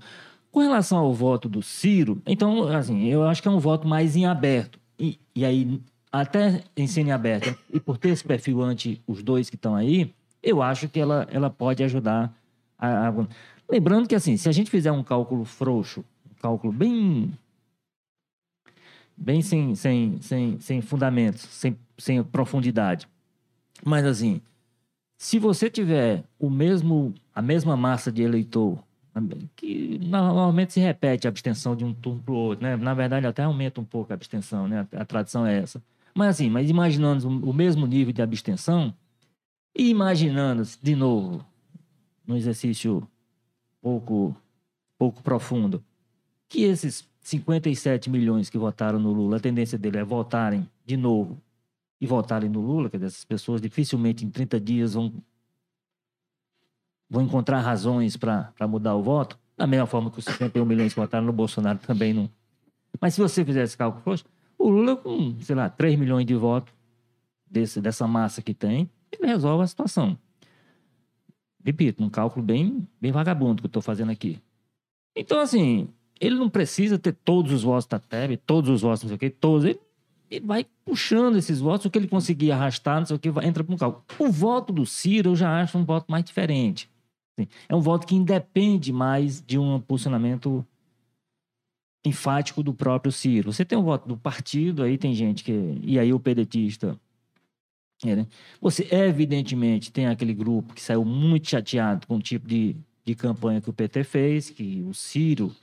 [0.51, 4.15] Com relação ao voto do Ciro, então, assim, eu acho que é um voto mais
[4.15, 4.79] em aberto.
[4.99, 9.49] E, e aí, até em cena aberta, e por ter esse perfil ante os dois
[9.49, 12.33] que estão aí, eu acho que ela, ela pode ajudar
[12.77, 13.13] a, a...
[13.69, 17.33] Lembrando que, assim, se a gente fizer um cálculo frouxo, um cálculo bem
[19.17, 23.07] bem sem, sem, sem, sem fundamentos, sem, sem profundidade.
[23.83, 24.41] Mas assim,
[25.17, 28.77] se você tiver o mesmo, a mesma massa de eleitor,
[29.55, 32.75] que normalmente se repete a abstenção de um turno para o outro, né?
[32.75, 34.87] Na verdade, até aumenta um pouco a abstenção, né?
[34.95, 35.81] A tradição é essa.
[36.13, 38.93] Mas assim, mas imaginando o mesmo nível de abstenção
[39.75, 41.43] e imaginando, de novo,
[42.27, 43.07] num exercício
[43.87, 44.35] pouco,
[44.97, 45.81] pouco profundo,
[46.49, 51.41] que esses 57 milhões que votaram no Lula, a tendência dele é votarem de novo
[52.01, 55.13] e votarem no Lula, que essas pessoas dificilmente em 30 dias vão,
[57.09, 60.99] vão encontrar razões para mudar o voto, da mesma forma que os 51 milhões que
[60.99, 62.29] votaram no Bolsonaro também não.
[62.99, 64.25] Mas se você fizer esse cálculo, poxa,
[64.57, 66.73] o Lula com, sei lá, 3 milhões de votos
[67.49, 70.19] desse, dessa massa que tem, ele resolve a situação.
[71.67, 74.39] Repito, um cálculo bem, bem vagabundo que eu estou fazendo aqui.
[75.13, 79.09] Então, assim, ele não precisa ter todos os votos da TEB, todos os votos, não
[79.09, 79.65] sei o quê, todos.
[79.65, 79.79] Ele
[80.29, 83.63] ele vai puxando esses votos, o que ele conseguir arrastar, não sei o que, entra
[83.63, 84.03] para um cálculo.
[84.19, 86.89] O voto do Ciro eu já acho um voto mais diferente.
[87.69, 90.65] É um voto que independe mais de um posicionamento
[92.05, 93.53] enfático do próprio Ciro.
[93.53, 95.79] Você tem um voto do partido, aí tem gente que.
[95.83, 96.99] E aí o pedetista.
[98.05, 98.27] É, né?
[98.61, 103.59] Você, evidentemente, tem aquele grupo que saiu muito chateado com o tipo de, de campanha
[103.59, 105.55] que o PT fez, que o Ciro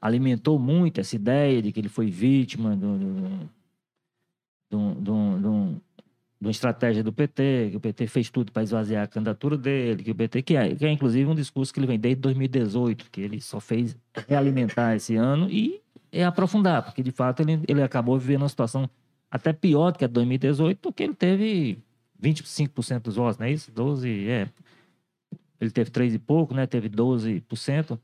[0.00, 6.46] alimentou muito essa ideia de que ele foi vítima do, do um, de, um, de
[6.46, 10.10] uma estratégia do PT, que o PT fez tudo para esvaziar a candidatura dele, que
[10.10, 13.20] o PT, que é, que é inclusive um discurso que ele vem desde 2018, que
[13.20, 13.96] ele só fez
[14.28, 15.80] realimentar esse ano e
[16.12, 18.88] é aprofundar, porque de fato ele, ele acabou vivendo uma situação
[19.30, 21.78] até pior do que a de 2018, porque ele teve
[22.22, 23.70] 25% dos votos, não é isso?
[23.72, 24.48] 12, é.
[25.60, 26.66] Ele teve 3 e pouco, né?
[26.66, 27.98] Teve 12%.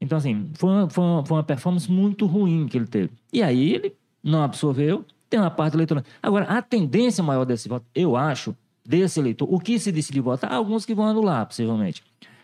[0.00, 3.10] Então, assim, foi uma, foi uma, foi uma performance muito ruim que ele teve.
[3.32, 6.06] E aí ele não absorveu, tem uma parte do eleitorado.
[6.22, 10.52] Agora, a tendência maior desse voto, eu acho, desse eleitor, o que se decidir votar,
[10.52, 12.02] alguns que vão anular, possivelmente.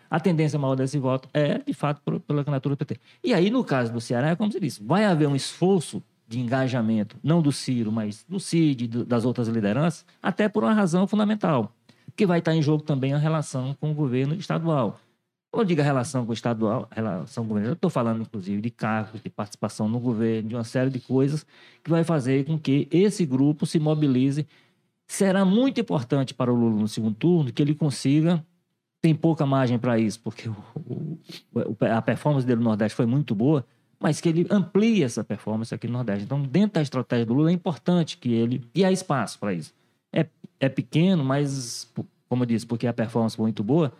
[0.09, 2.99] A tendência maior desse voto é, de fato, pela candidatura do PT.
[3.23, 6.39] E aí, no caso do Ceará, é como se disse, vai haver um esforço de
[6.39, 11.71] engajamento, não do Ciro, mas do Cid, das outras lideranças, até por uma razão fundamental,
[12.15, 14.99] que vai estar em jogo também a relação com o governo estadual.
[15.49, 18.61] Quando eu digo relação com o estadual, relação com o governo, eu estou falando, inclusive,
[18.61, 21.45] de cargos, de participação no governo, de uma série de coisas
[21.83, 24.45] que vai fazer com que esse grupo se mobilize.
[25.07, 28.45] Será muito importante para o Lula no segundo turno que ele consiga.
[29.01, 30.55] Tem pouca margem para isso, porque o,
[31.53, 33.65] o, a performance dele no Nordeste foi muito boa,
[33.99, 36.23] mas que ele amplie essa performance aqui no Nordeste.
[36.23, 38.63] Então, dentro da estratégia do Lula, é importante que ele.
[38.73, 39.73] E há espaço para isso.
[40.13, 40.25] É,
[40.59, 41.91] é pequeno, mas,
[42.29, 43.91] como eu disse, porque a performance foi muito boa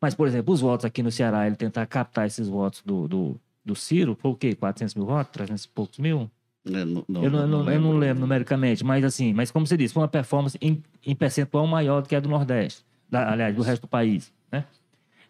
[0.00, 3.40] mas, por exemplo, os votos aqui no Ceará, ele tentar captar esses votos do, do,
[3.62, 4.54] do Ciro, foi o quê?
[4.54, 5.30] 400 mil votos?
[5.32, 6.30] 300 e poucos mil?
[6.66, 9.66] É, não, não, eu, não, não, não eu não lembro numericamente, mas assim, mas como
[9.66, 13.30] você disse, foi uma performance em, em percentual maior do que a do Nordeste, da,
[13.32, 14.64] aliás, do resto do país, né?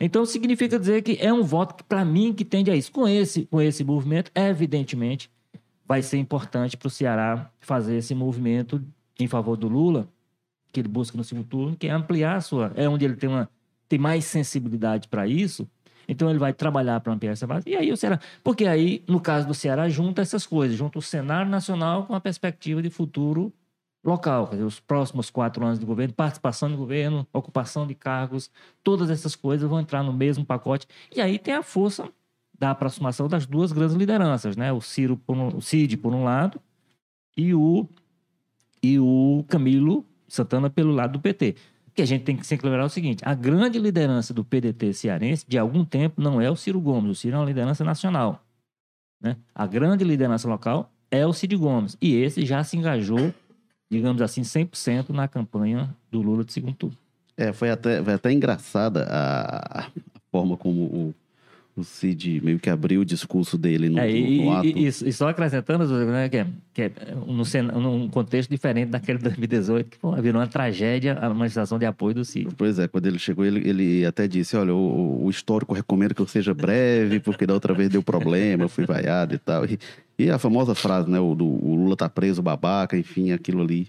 [0.00, 2.90] Então significa dizer que é um voto que, para mim, que tende a isso.
[2.90, 5.30] Com esse, com esse movimento, evidentemente,
[5.86, 8.82] vai ser importante para o Ceará fazer esse movimento
[9.18, 10.08] em favor do Lula,
[10.72, 12.72] que ele busca no segundo turno, que é ampliar a sua.
[12.74, 13.48] É onde ele tem uma
[13.90, 15.68] tem mais sensibilidade para isso,
[16.06, 17.68] então ele vai trabalhar para ampliar essa base.
[17.68, 18.20] E aí o Ceará.
[18.42, 22.20] Porque aí, no caso do Ceará, junta essas coisas, junta o cenário nacional com a
[22.20, 23.52] perspectiva de futuro
[24.02, 28.50] local, dizer, os próximos quatro anos de governo, participação de governo, ocupação de cargos,
[28.82, 30.86] todas essas coisas vão entrar no mesmo pacote.
[31.14, 32.08] E aí tem a força
[32.58, 34.72] da aproximação das duas grandes lideranças, né?
[34.72, 36.60] O Ciro, por um, o Cid, por um lado,
[37.36, 37.86] e o,
[38.82, 41.56] e o Camilo Santana pelo lado do PT.
[41.94, 44.92] Que a gente tem que sempre lembrar é o seguinte: a grande liderança do PDT
[44.92, 47.10] cearense, de algum tempo, não é o Ciro Gomes.
[47.10, 48.44] O Ciro é uma liderança nacional.
[49.20, 49.36] Né?
[49.54, 51.96] A grande liderança local é o Cid Gomes.
[52.00, 53.34] E esse já se engajou
[53.90, 56.96] digamos assim, 100% na campanha do Lula de segundo turno.
[57.36, 59.90] É, foi até, foi até engraçada a, a
[60.30, 61.14] forma como o,
[61.74, 64.66] o Cid meio que abriu o discurso dele no, é, e, no ato.
[64.66, 66.92] E, e, só acrescentando, né, que, é, que é
[67.26, 71.86] num, num contexto diferente daquele de 2018, que pô, virou uma tragédia a manifestação de
[71.86, 72.54] apoio do Cid.
[72.56, 76.20] Pois é, quando ele chegou, ele, ele até disse, olha, o, o histórico recomenda que
[76.20, 79.64] eu seja breve, porque da outra vez deu problema, eu fui vaiado e tal.
[79.64, 79.78] E,
[80.20, 81.18] e a famosa frase, né?
[81.18, 83.88] O, do, o Lula tá preso, babaca, enfim, aquilo ali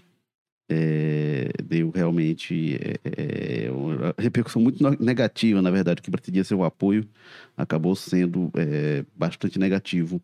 [0.66, 6.64] é, deu realmente é, é uma repercussão muito negativa, na verdade, que pretendia ser o
[6.64, 7.06] apoio,
[7.54, 10.22] acabou sendo é, bastante negativo.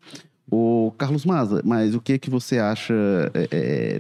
[0.50, 2.94] O Carlos Maza, mas o que é que você acha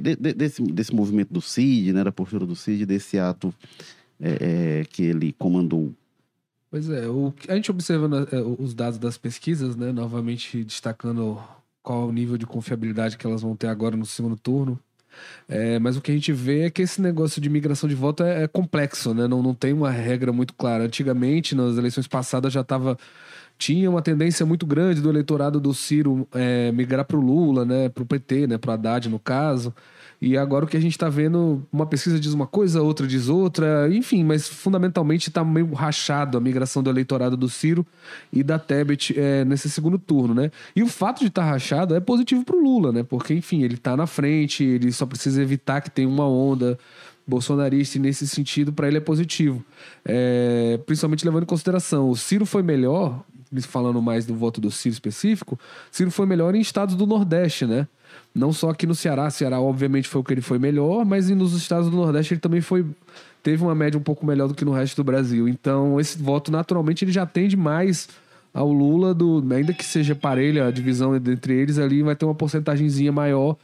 [0.00, 3.54] de, de, desse, desse movimento do CID, né, da postura do CID, desse ato
[4.90, 5.92] que ele comandou?
[6.70, 8.08] Pois é, o, a gente observa
[8.58, 11.38] os dados das pesquisas, né, novamente destacando
[11.88, 14.78] qual o nível de confiabilidade que elas vão ter agora no segundo turno.
[15.48, 18.22] É, mas o que a gente vê é que esse negócio de migração de voto
[18.22, 19.26] é, é complexo, né?
[19.26, 20.84] Não, não tem uma regra muito clara.
[20.84, 22.98] Antigamente, nas eleições passadas, já estava
[23.56, 27.88] tinha uma tendência muito grande do eleitorado do Ciro é, migrar para o Lula, né,
[27.88, 29.74] para o PT, né, para o Haddad no caso.
[30.20, 33.28] E agora o que a gente está vendo, uma pesquisa diz uma coisa, outra diz
[33.28, 37.86] outra, enfim, mas fundamentalmente está meio rachado a migração do eleitorado do Ciro
[38.32, 40.50] e da Tebet é, nesse segundo turno, né?
[40.74, 43.04] E o fato de estar tá rachado é positivo para o Lula, né?
[43.04, 46.76] Porque, enfim, ele está na frente, ele só precisa evitar que tenha uma onda
[47.24, 49.62] bolsonarista e nesse sentido para ele é positivo.
[50.04, 53.22] É, principalmente levando em consideração, o Ciro foi melhor,
[53.62, 55.58] falando mais do voto do Ciro específico,
[55.92, 57.86] Ciro foi melhor em estados do Nordeste, né?
[58.38, 61.54] Não só aqui no Ceará, Ceará obviamente foi o que ele foi melhor, mas nos
[61.54, 62.86] estados do Nordeste ele também foi
[63.42, 65.48] teve uma média um pouco melhor do que no resto do Brasil.
[65.48, 68.08] Então, esse voto naturalmente ele já tende mais
[68.52, 72.34] ao Lula do, ainda que seja parelha a divisão entre eles ali, vai ter uma
[72.34, 73.56] porcentagemzinha maior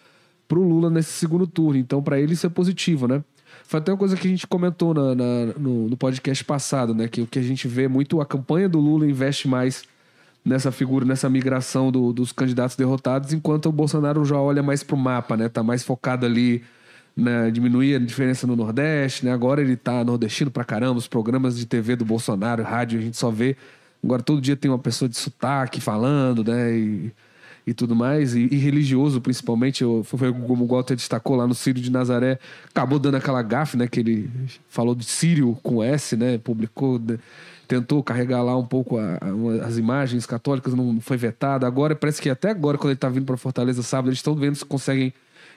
[0.46, 1.78] pro Lula nesse segundo turno.
[1.78, 3.22] Então, para ele isso é positivo, né?
[3.64, 7.08] Foi até uma coisa que a gente comentou na, na no, no podcast passado, né?
[7.08, 9.84] Que o que a gente vê muito, a campanha do Lula investe mais
[10.44, 14.94] nessa figura, nessa migração do, dos candidatos derrotados, enquanto o Bolsonaro já olha mais para
[14.94, 15.48] o mapa, né?
[15.48, 16.62] Tá mais focado ali
[17.16, 19.32] na diminuir a diferença no Nordeste, né?
[19.32, 23.16] Agora ele tá nordestino pra caramba, os programas de TV do Bolsonaro, rádio, a gente
[23.16, 23.56] só vê.
[24.02, 26.76] Agora todo dia tem uma pessoa de sotaque falando, né?
[26.76, 27.12] E,
[27.66, 31.80] e tudo mais, e, e religioso principalmente, foi como o Walter destacou lá no Sírio
[31.80, 33.88] de Nazaré, acabou dando aquela gafe, né?
[33.88, 34.30] Que ele
[34.68, 36.36] falou de Sírio com S, né?
[36.36, 36.98] Publicou.
[36.98, 37.18] Né?
[37.66, 41.66] Tentou carregar lá um pouco a, a, as imagens católicas, não foi vetado.
[41.66, 44.56] Agora, parece que até agora, quando ele está vindo para Fortaleza sábado, eles estão vendo
[44.56, 45.12] se conseguem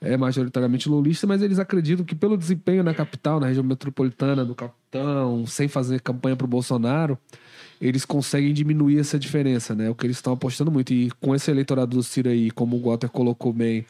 [0.00, 4.54] é majoritariamente lulista, mas eles acreditam que pelo desempenho na capital, na região metropolitana do
[4.54, 7.18] capitão, sem fazer campanha para o Bolsonaro,
[7.80, 9.88] eles conseguem diminuir essa diferença, né?
[9.90, 10.92] O que eles estão apostando muito.
[10.92, 13.86] E com esse eleitorado do Ciro aí, como o Walter colocou bem,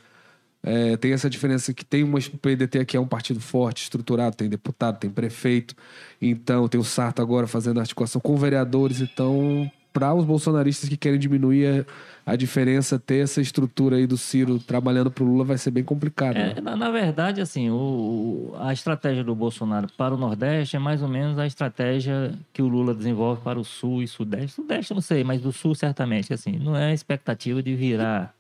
[0.63, 4.37] é, tem essa diferença que tem uma o PDT aqui é um partido forte, estruturado,
[4.37, 5.75] tem deputado, tem prefeito,
[6.21, 11.19] então tem o Sarto agora fazendo articulação com vereadores, então para os bolsonaristas que querem
[11.19, 11.85] diminuir
[12.25, 15.73] a, a, diferença, ter essa estrutura aí do Ciro trabalhando para o Lula vai ser
[15.73, 16.37] bem complicado.
[16.37, 16.61] É, né?
[16.63, 21.09] na, na, verdade, assim, o, a estratégia do Bolsonaro para o Nordeste é mais ou
[21.09, 24.53] menos a estratégia que o Lula desenvolve para o Sul e Sudeste.
[24.53, 28.33] Sudeste, não sei, mas do Sul certamente, assim, não é a expectativa de virar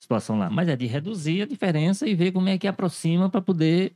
[0.00, 0.48] situação lá.
[0.48, 3.92] Mas é de reduzir a diferença e ver como é que aproxima para poder,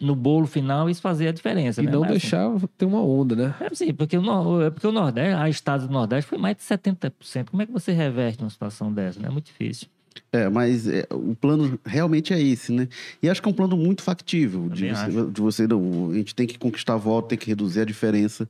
[0.00, 1.82] no bolo final, isso fazer a diferença.
[1.82, 1.92] E né?
[1.92, 3.54] não Mas, assim, deixar ter uma onda, né?
[3.60, 6.62] É sim, porque o, é porque o Nordeste, a estados do Nordeste foi mais de
[6.62, 7.50] 70%.
[7.50, 9.20] Como é que você reverte uma situação dessa?
[9.20, 9.28] né?
[9.28, 9.88] É muito difícil.
[10.32, 12.88] É, mas é, o plano realmente é esse, né?
[13.20, 14.68] E acho que é um plano muito factível.
[14.68, 17.84] De você, de você não, a gente tem que conquistar voto, tem que reduzir a
[17.84, 18.48] diferença.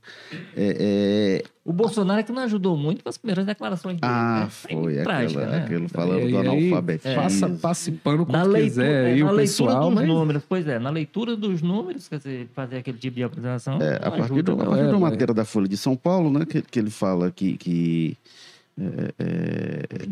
[0.55, 4.13] É, é, O Bolsonaro é que não ajudou muito com as primeiras declarações dele.
[4.13, 4.51] ah, né?
[4.51, 5.65] foi trágica, aquela, né?
[5.65, 7.15] aquilo falando E do aí, analfabetismo.
[7.15, 10.09] Faça, passe pano Na leitura, quiser é, aí na o leitura pessoal, dos mas...
[10.09, 13.81] números, pois é, na leitura dos números, quer dizer, fazer aquele tipo de apresentação.
[13.81, 14.65] É, a partir, ajuda, do, a não.
[14.67, 15.11] partir é, de uma vai.
[15.13, 18.17] matéria da Folha de São Paulo, né, que, que ele fala que, que
[18.79, 20.09] é, é,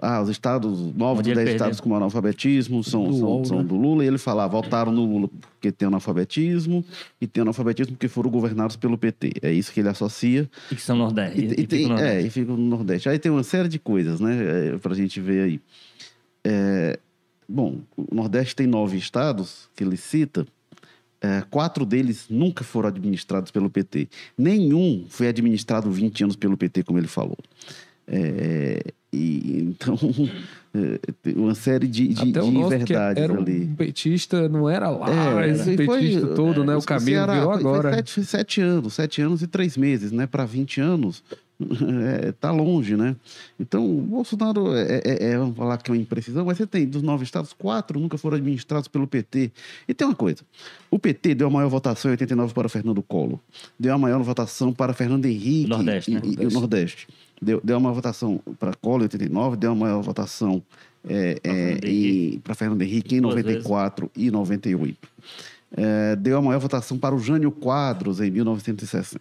[0.00, 3.64] ah, os estados, nove dos dez estados com analfabetismo são, Do são, são né?
[3.64, 6.84] do Lula, e ele fala, ah, votaram no Lula porque tem analfabetismo,
[7.20, 9.32] e tem analfabetismo porque foram governados pelo PT.
[9.42, 10.48] É isso que ele associa.
[10.70, 11.40] E que são Nordeste.
[11.40, 12.26] E, E, e fica tem, no é, Nordeste.
[12.26, 13.08] e fica no Nordeste.
[13.08, 15.60] Aí tem uma série de coisas, né, é, pra gente ver aí.
[16.44, 16.98] É,
[17.48, 20.46] bom, o Nordeste tem nove estados que ele cita,
[21.20, 24.08] é, quatro deles nunca foram administrados pelo PT.
[24.36, 27.38] Nenhum foi administrado 20 anos pelo PT, como ele falou.
[28.06, 28.80] É,
[29.12, 29.96] e, então,
[30.74, 33.62] é, uma série de, de, Até o de verdades era ali.
[33.64, 36.76] um petista, não era lá, É, esse e foi, petista todo, né?
[36.76, 37.94] O caminho Ceará virou foi- foi agora.
[37.94, 40.26] sete, sete anos, sete anos e três meses, né?
[40.26, 41.22] Para 20 anos,
[41.60, 43.16] é, tá longe, né?
[43.58, 46.86] Então, o Bolsonaro, é, é- é- vamos falar que é uma imprecisão, mas você tem
[46.86, 49.50] dos nove estados, quatro nunca foram administrados pelo PT.
[49.88, 50.42] E tem uma coisa,
[50.90, 53.38] o PT deu a maior votação em 89 para o Fernando Collor,
[53.78, 56.20] deu a maior votação para Fernando Henrique Nordeste, e, né?
[56.24, 57.08] e- e o Nordeste.
[57.40, 60.62] Deu, deu uma votação para Collor em 89, deu uma maior votação
[61.08, 63.46] é, é, para Fernando Henrique em Duas vezes.
[63.64, 65.08] 94 e 98.
[65.76, 69.20] É, deu a maior votação para o Jânio Quadros em 1960.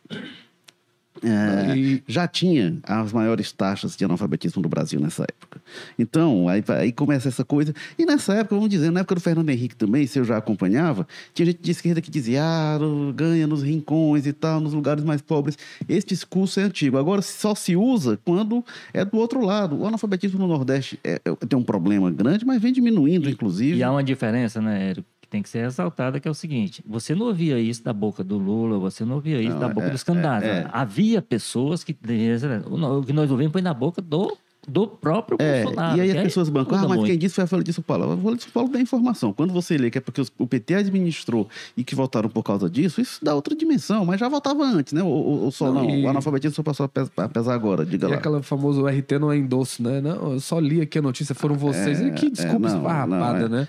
[1.23, 5.61] É, E- já tinha as maiores taxas de analfabetismo do Brasil nessa época.
[5.97, 7.73] Então, aí, aí começa essa coisa.
[7.97, 11.07] E nessa época, vamos dizer, na época do Fernando Henrique também, se eu já acompanhava,
[11.33, 12.77] tinha gente de esquerda que dizia, ah,
[13.15, 15.57] ganha nos rincões e tal, nos lugares mais pobres.
[15.87, 16.97] Esse discurso é antigo.
[16.97, 19.75] Agora, só se usa quando é do outro lado.
[19.77, 23.77] O analfabetismo no Nordeste é- é- tem um problema grande, mas vem diminuindo, inclusive.
[23.77, 26.81] E há uma diferença, né, Érico, que tem que ser ressaltada, que é o seguinte:
[26.87, 29.87] você não ouvia isso da boca do Lula, você não ouvia isso Não, da boca
[29.87, 30.47] é- dos candidatos.
[30.47, 30.67] é- é.
[30.71, 31.91] Havia pessoas que.
[31.93, 34.35] O que nós ouvimos foi na boca do,
[34.67, 35.97] do próprio É, Bolsonaro.
[35.97, 37.05] e aí as pessoas bancam, ah, mas muito.
[37.09, 38.11] quem disse foi a Folha de São Paulo.
[38.13, 39.33] A Folha de São Paulo dá informação.
[39.33, 42.69] Quando você lê que é porque os- o PT administrou e que votaram por causa
[42.69, 45.01] disso, isso dá outra dimensão, mas já votava antes, né?
[45.03, 47.53] O, o, o, só, Não, não, e- o analfabetismo só passou a pes- a pesar
[47.53, 48.15] agora, diga E lá.
[48.17, 50.01] aquela famoso RT não é endosso, né?
[50.01, 52.01] Não, eu só li aqui a notícia, foram vocês.
[52.01, 53.61] É, que desculpa é, não, esfarrapada, não, é.
[53.61, 53.67] né?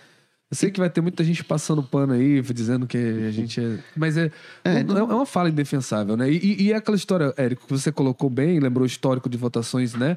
[0.50, 3.78] Eu sei que vai ter muita gente passando pano aí, dizendo que a gente é.
[3.94, 4.30] Mas é,
[4.64, 6.30] é, é uma fala indefensável, né?
[6.30, 9.36] E, e- e é aquela história, Érico, que você colocou bem, lembrou o histórico de
[9.36, 10.16] votações, né?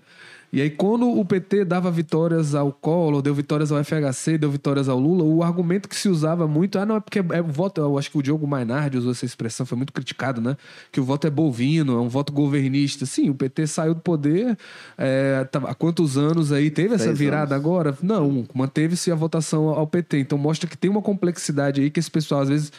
[0.53, 4.89] E aí, quando o PT dava vitórias ao Collor, deu vitórias ao FHC, deu vitórias
[4.89, 7.79] ao Lula, o argumento que se usava muito, ah, não, é porque é o voto,
[7.79, 10.57] eu acho que o Diogo Mainardi usou essa expressão, foi muito criticado, né?
[10.91, 13.05] Que o voto é bovino, é um voto governista.
[13.05, 14.57] Sim, o PT saiu do poder
[14.97, 16.69] é, tá- há quantos anos aí?
[16.69, 17.65] Teve essa virada anos.
[17.65, 17.97] agora?
[18.01, 20.19] Não, manteve-se a votação ao PT.
[20.19, 22.71] Então mostra que tem uma complexidade aí que esse pessoal, às vezes,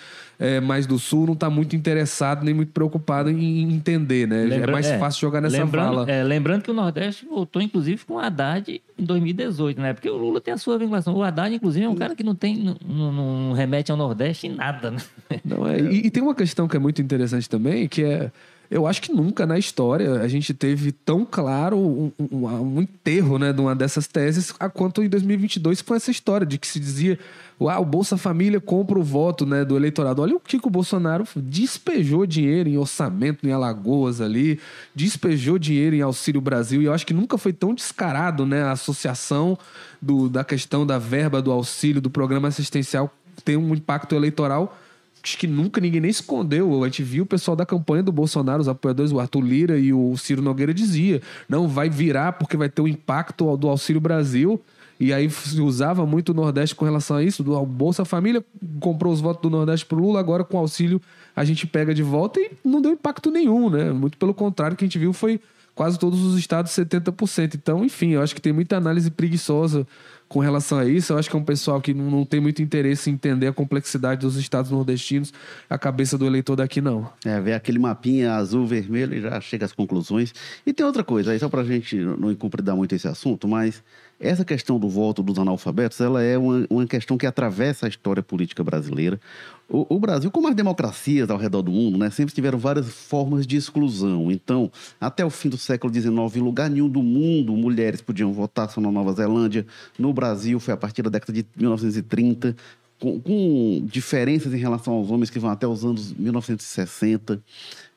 [0.44, 4.42] é, mais do Sul, não está muito interessado nem muito preocupado em entender, né?
[4.42, 6.10] é Lembra- mais é, fácil jogar nessa lembrando, vala.
[6.10, 9.92] é, lembrando que o Nordeste voltou, inclusive, com o Haddad em 2018, né?
[9.92, 11.14] Porque o Lula tem a sua vinculação.
[11.14, 14.54] O Haddad, inclusive, é um cara que não tem, não- não remete ao Nordeste em
[14.54, 14.98] nada, né?
[15.44, 18.30] Não, é, E, e tem uma questão que é muito interessante também, que é.
[18.72, 23.38] Eu acho que nunca na história a gente teve tão claro um, um- um enterro
[23.38, 26.80] né, de uma dessas teses a quanto em 2022 com essa história de que se
[26.80, 27.18] dizia
[27.60, 30.22] ah, o Bolsa Família compra o voto né, do eleitorado.
[30.22, 34.58] Olha o que, que o Bolsonaro despejou dinheiro em orçamento em Alagoas ali,
[34.94, 38.72] despejou dinheiro em Auxílio Brasil e eu acho que nunca foi tão descarado né, a
[38.72, 39.58] associação
[40.00, 43.12] do, da questão da verba do auxílio, do programa assistencial
[43.44, 44.78] ter um impacto eleitoral
[45.22, 46.82] acho que nunca ninguém nem escondeu.
[46.82, 49.92] A gente viu o pessoal da campanha do Bolsonaro, os apoiadores, o Arthur Lira e
[49.92, 54.60] o Ciro Nogueira dizia, não vai virar porque vai ter o impacto do Auxílio Brasil.
[54.98, 58.44] E aí se usava muito o Nordeste com relação a isso, do Bolsa Família
[58.78, 61.00] comprou os votos do Nordeste pro Lula, agora com auxílio
[61.34, 63.90] a gente pega de volta e não deu impacto nenhum, né?
[63.90, 65.40] Muito pelo contrário, o que a gente viu foi
[65.74, 67.54] quase todos os estados 70%.
[67.54, 69.86] Então, enfim, eu acho que tem muita análise preguiçosa
[70.32, 72.62] com relação a isso, eu acho que é um pessoal que não, não tem muito
[72.62, 75.30] interesse em entender a complexidade dos estados nordestinos,
[75.68, 77.06] a cabeça do eleitor daqui não.
[77.22, 80.32] É, ver aquele mapinha azul, vermelho e já chega às conclusões.
[80.64, 83.84] E tem outra coisa, aí só pra gente não incumpridar muito esse assunto, mas
[84.22, 88.22] essa questão do voto dos analfabetos, ela é uma, uma questão que atravessa a história
[88.22, 89.20] política brasileira.
[89.68, 93.44] O, o, Brasil, como as democracias ao redor do mundo, né, sempre tiveram várias formas
[93.44, 94.30] de exclusão.
[94.30, 94.70] Então,
[95.00, 98.80] até o fim do século XIX, em lugar nenhum do mundo, mulheres podiam votar, só
[98.80, 99.66] na Nova Zelândia.
[99.98, 102.54] No Brasil, foi a partir da década de 1930,
[103.00, 107.42] com, com diferenças em relação aos homens que vão até os anos 1960.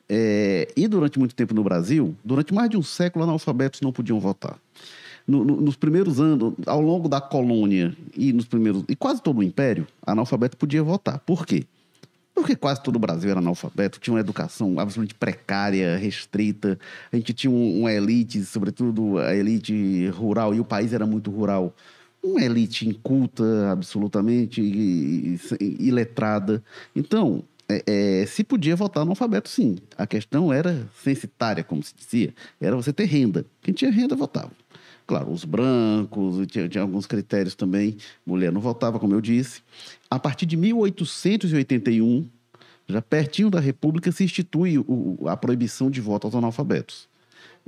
[0.08, 4.18] É, e durante muito tempo no Brasil, durante mais de um século, analfabetos não podiam
[4.18, 4.58] votar
[5.26, 9.38] no, no, nos primeiros anos, ao longo da colônia e nos primeiros e quase todo
[9.38, 11.18] o império, analfabeto podia votar.
[11.20, 11.64] Por quê?
[12.34, 16.78] Porque quase todo o Brasil era analfabeto, tinha uma educação absolutamente precária, restrita.
[17.10, 21.74] A gente tinha uma elite, sobretudo a elite rural, e o país era muito rural.
[22.22, 24.60] Uma elite inculta, absolutamente
[25.58, 26.62] iletrada.
[26.94, 29.78] Então, é, é, se podia votar analfabeto, sim.
[29.96, 32.34] A questão era censitária, como se dizia.
[32.60, 33.46] Era você ter renda.
[33.62, 34.52] Quem tinha renda votava.
[35.06, 37.96] Claro, os brancos, tinha, tinha, alguns critérios também.
[38.26, 39.62] Mulher não votava, como eu disse.
[40.10, 42.28] A partir de 1881,
[42.88, 47.08] já pertinho da República, se institui o, a proibição de voto aos analfabetos.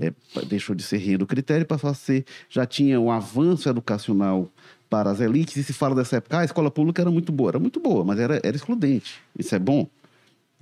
[0.01, 0.13] É,
[0.47, 2.25] deixou de ser renda o critério passou a ser.
[2.49, 4.49] Já tinha um avanço educacional
[4.89, 7.51] para as elites, e se fala dessa época, ah, a escola pública era muito boa.
[7.51, 9.15] Era muito boa, mas era, era excludente.
[9.39, 9.89] Isso é bom?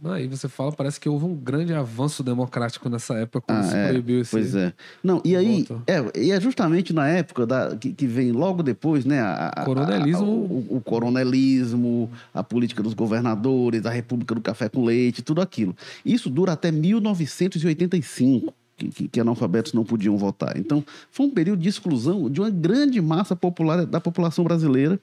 [0.04, 3.74] Aí você fala, parece que houve um grande avanço democrático nessa época quando ah, se
[3.74, 4.30] é, proibiu esse.
[4.30, 4.74] Pois é.
[5.02, 9.06] Não, e aí, é, e é justamente na época da, que, que vem logo depois,
[9.06, 9.20] né?
[9.20, 10.22] A, coronelismo.
[10.22, 15.22] A, a, o, o, coronelismo, a política dos governadores, a República do Café com Leite,
[15.22, 15.74] tudo aquilo.
[16.04, 18.52] Isso dura até 1985.
[18.76, 20.58] Que, que, que, analfabetos não podiam votar.
[20.58, 25.00] Então, foi um período de exclusão de uma grande massa popular da população brasileira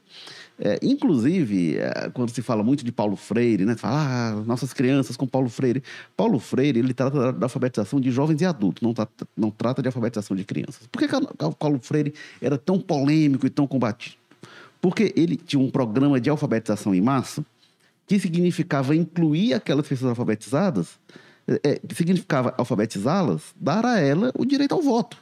[0.59, 3.75] é, inclusive, é, quando se fala muito de Paulo Freire, né?
[3.75, 5.83] Fala, ah, nossas crianças com Paulo Freire.
[6.15, 8.93] Paulo Freire, ele trata da alfabetização de jovens e adultos, não,
[9.35, 10.87] não trata de alfabetização de crianças.
[10.91, 14.15] Por que, que Paulo Freire era tão polêmico e tão combatido?
[14.79, 17.43] Porque ele tinha um programa de alfabetização em massa
[18.05, 20.99] que significava incluir aquelas pessoas alfabetizadas,
[21.47, 25.17] é, que significava alfabetizá-las, dar a ela o direito ao voto.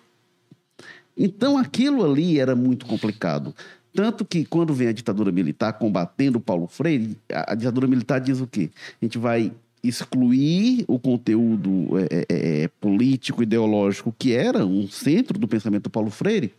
[1.15, 3.53] Então aquilo ali era muito complicado.
[3.93, 8.47] Tanto que quando vem a ditadura militar combatendo Paulo Freire, a, ditadura militar diz o
[8.47, 8.69] quê?
[9.01, 9.51] A gente vai
[9.83, 15.89] excluir o conteúdo é, é, é, político, ideológico, que era um centro do pensamento do
[15.89, 16.53] Paulo Freire,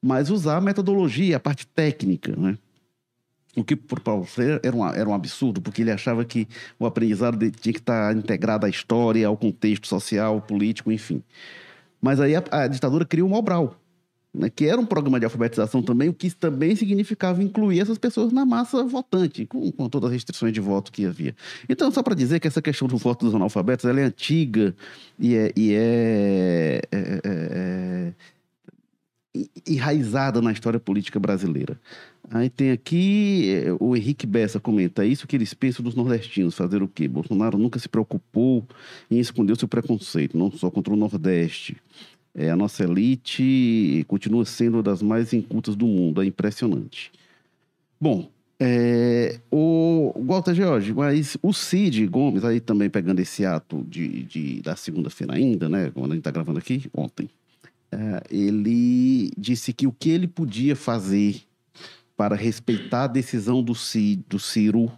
[0.00, 2.56] mas usar a metodologia, a parte técnica, né?
[3.56, 6.46] O que para Paulo Freire era um, era um absurdo, porque ele achava que
[6.78, 11.20] o aprendizado tinha que estar integrado à história, ao contexto social, político, enfim.
[12.00, 13.79] Mas aí a, a ditadura criou o Mobral,
[14.32, 18.32] né, que era um programa de alfabetização também, o que também significava incluir essas pessoas
[18.32, 21.34] na massa votante, com, com todas as restrições de voto que havia.
[21.68, 24.74] Então, só para dizer que essa questão do voto dos analfabetos é antiga
[25.18, 28.12] e é, e é, é, é, é
[29.66, 31.78] enraizada na história política brasileira.
[32.32, 36.82] Aí tem aqui é, o Henrique Bessa comenta isso que eles pensam dos nordestinos, fazer
[36.82, 37.08] o quê?
[37.08, 38.64] Bolsonaro nunca se preocupou
[39.10, 41.76] em esconder o seu preconceito, não só contra o Nordeste.
[42.34, 47.10] É, a nossa elite continua sendo das mais incultas do mundo, é impressionante.
[48.00, 48.30] Bom,
[48.62, 54.60] é, o Walter George, mas o Cid Gomes, aí também pegando esse ato de, de
[54.62, 57.28] da segunda-feira ainda, né, quando a gente está gravando aqui, ontem,
[57.90, 61.42] é, ele disse que o que ele podia fazer
[62.16, 64.92] para respeitar a decisão do, Cid, do Ciro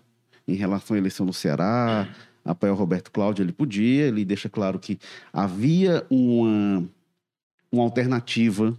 [0.47, 2.09] em relação à eleição do Ceará,
[2.45, 4.99] apoiar o Roberto Cláudio, ele podia, ele deixa claro que
[5.33, 6.85] havia uma
[7.73, 8.79] uma alternativa,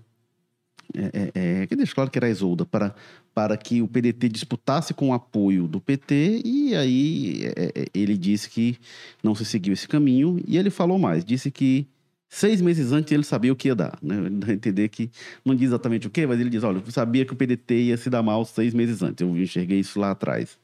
[0.96, 2.94] é, é, é, que deixa claro que era a Isolda, para,
[3.34, 8.16] para que o PDT disputasse com o apoio do PT, e aí é, é, ele
[8.16, 8.78] disse que
[9.24, 11.88] não se seguiu esse caminho, e ele falou mais, disse que
[12.30, 14.16] seis meses antes ele sabia o que ia dar, né?
[14.54, 15.10] Entender que
[15.46, 17.98] não diz exatamente o que, mas ele diz, olha, eu sabia que o PDT ia
[17.98, 20.58] se dar mal seis meses antes, eu enxerguei isso lá atrás.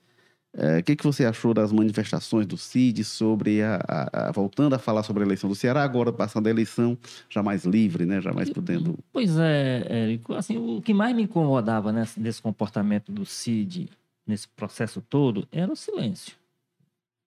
[0.54, 4.74] É, o que, que você achou das manifestações do CID sobre a, a, a, voltando
[4.74, 6.98] a falar sobre a eleição do Ceará, agora passando a eleição
[7.30, 8.20] já mais livre, né?
[8.20, 8.98] Já mais podendo.
[9.14, 10.34] Pois é, Érico.
[10.34, 13.90] Assim, o que mais me incomodava nesse comportamento do CID,
[14.26, 16.36] nesse processo todo, era o silêncio.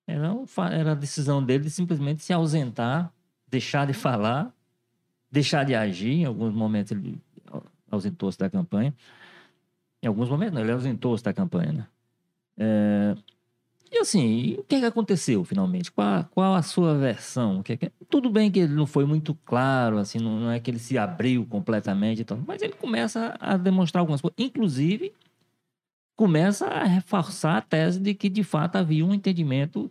[0.06, 0.34] Era,
[0.72, 3.12] era a decisão dele de simplesmente se ausentar,
[3.48, 4.52] deixar de falar,
[5.30, 6.12] deixar de agir.
[6.12, 7.20] Em alguns momentos ele
[7.88, 8.92] ausentou-se da campanha.
[10.02, 11.86] Em alguns momentos, não, ele ausentou-se da campanha, né?
[12.62, 13.16] É,
[13.90, 15.90] E assim, o que, é que aconteceu finalmente?
[15.92, 17.58] Qual, qual a sua versão?
[17.60, 20.50] O que é que- Tudo bem que ele não foi muito claro, assim, não, não
[20.50, 24.36] é que ele se abriu completamente, então, mas ele começa a demonstrar algumas coisas.
[24.38, 25.12] Inclusive,
[26.16, 29.90] começa a reforçar a tese de que, de fato, havia um entendimento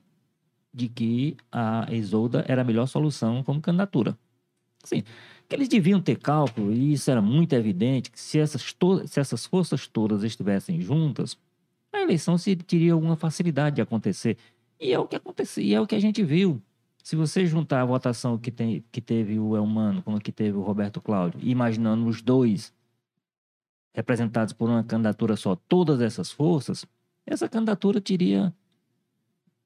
[0.74, 4.18] de que a Isolda era a melhor solução como candidatura.
[4.84, 5.04] Assim,
[5.48, 8.64] que eles deviam ter cálculo, e isso era muito evidente, que se essas,
[9.06, 11.38] se essas forças todas estivessem juntas,
[11.94, 14.38] a eleição se teria alguma facilidade de acontecer.
[14.80, 16.62] E é o que aconteceu, e é o que a gente viu.
[17.04, 20.58] Se você juntar a votação que, tem, que teve o Elmano com a que teve
[20.58, 22.74] o Roberto Cláudio, imaginando os dois
[23.94, 26.86] representados por uma candidatura só, todas essas forças,
[27.26, 28.54] essa candidatura teria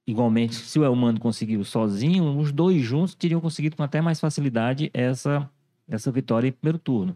[0.07, 4.89] igualmente, se o Elmano conseguiu sozinho, os dois juntos teriam conseguido com até mais facilidade
[4.93, 5.49] essa
[5.87, 7.15] essa vitória em primeiro turno.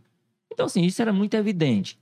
[0.51, 1.97] Então assim, isso era muito evidente.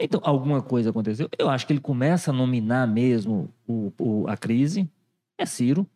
[0.00, 1.28] Então, alguma coisa aconteceu.
[1.38, 4.88] Eu acho que ele começa a nominar mesmo o, o- a crise.
[5.36, 5.86] É Ciro.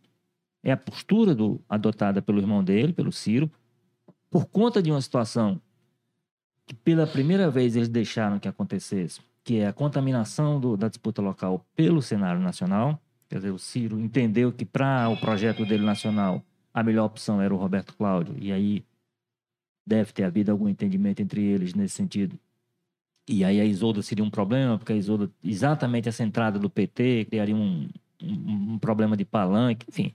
[0.63, 3.51] É a postura do, adotada pelo irmão dele, pelo Ciro.
[4.31, 5.61] Por conta de uma situação
[6.67, 11.21] que pela primeira vez eles deixaram que acontecesse, que é a contaminação do- da disputa
[11.23, 13.01] local pelo cenário nacional.
[13.29, 16.43] Quer dizer, o Ciro entendeu que para o projeto dele nacional
[16.73, 18.85] a melhor opção era o Roberto Cláudio, e aí
[19.87, 22.39] deve ter havido algum entendimento entre eles nesse sentido.
[23.27, 27.27] E aí a Isolda seria um problema, porque a Isolda, exatamente essa entrada do PT,
[27.27, 27.89] criaria um,
[28.23, 30.15] um, um problema de palanque, enfim.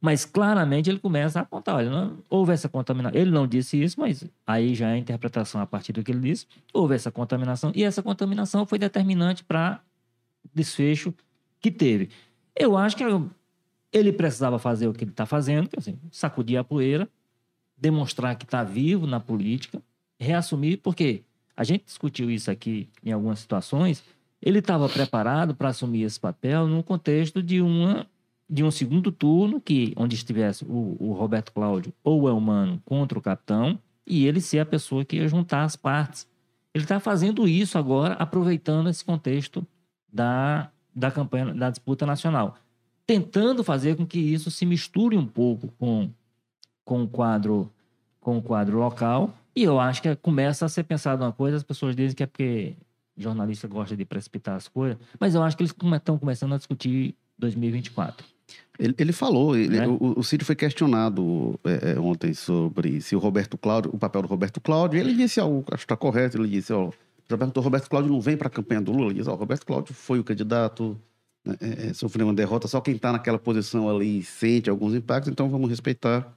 [0.00, 3.18] Mas claramente ele começa a apontar, olha, não, houve essa contaminação.
[3.18, 6.20] Ele não disse isso, mas aí já é a interpretação a partir do que ele
[6.20, 6.46] disse.
[6.72, 9.80] Houve essa contaminação, e essa contaminação foi determinante para
[10.54, 11.12] desfecho
[11.60, 12.10] que teve.
[12.54, 13.04] Eu acho que
[13.92, 17.08] ele precisava fazer o que ele está fazendo, que é assim, sacudir a poeira,
[17.76, 19.82] demonstrar que está vivo na política,
[20.18, 21.24] reassumir, porque
[21.56, 24.02] a gente discutiu isso aqui em algumas situações.
[24.42, 28.06] Ele estava preparado para assumir esse papel num contexto de uma
[28.48, 33.18] de um segundo turno que onde estivesse o, o Roberto Cláudio ou o Elmano contra
[33.18, 33.76] o capitão
[34.06, 36.28] e ele ser a pessoa que ia juntar as partes.
[36.72, 39.66] Ele está fazendo isso agora, aproveitando esse contexto
[40.12, 42.56] da, da campanha da disputa nacional,
[43.04, 46.10] tentando fazer com que isso se misture um pouco com
[46.84, 47.72] com o quadro
[48.20, 51.62] com o quadro local e eu acho que começa a ser pensado uma coisa, as
[51.62, 52.74] pessoas dizem que é porque
[53.16, 57.14] jornalista gosta de precipitar as coisas, mas eu acho que eles estão começando a discutir
[57.38, 58.24] 2024.
[58.78, 59.88] Ele, ele falou, ele- Né?
[59.88, 64.22] o, o Ciro foi questionado é, é, ontem sobre se o Roberto Cláudio, o papel
[64.22, 66.90] do Roberto Cláudio, ele disse algo, acho que está correto, ele disse, ó,
[67.26, 69.06] perguntou, Roberto Cláudio não vem para a campanha do Lula?
[69.06, 70.96] Ele disse, ó, Roberto Cláudio foi o candidato,
[71.44, 75.32] né, é, é, sofreu uma derrota, só quem está naquela posição ali sente alguns impactos,
[75.32, 76.30] então vamos respeitar.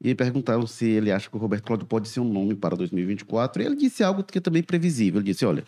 [0.00, 3.62] E perguntaram se ele acha que o Roberto Cláudio pode ser um nome para 2024,
[3.62, 5.64] e ele disse algo que é também previsível, ele disse, olha,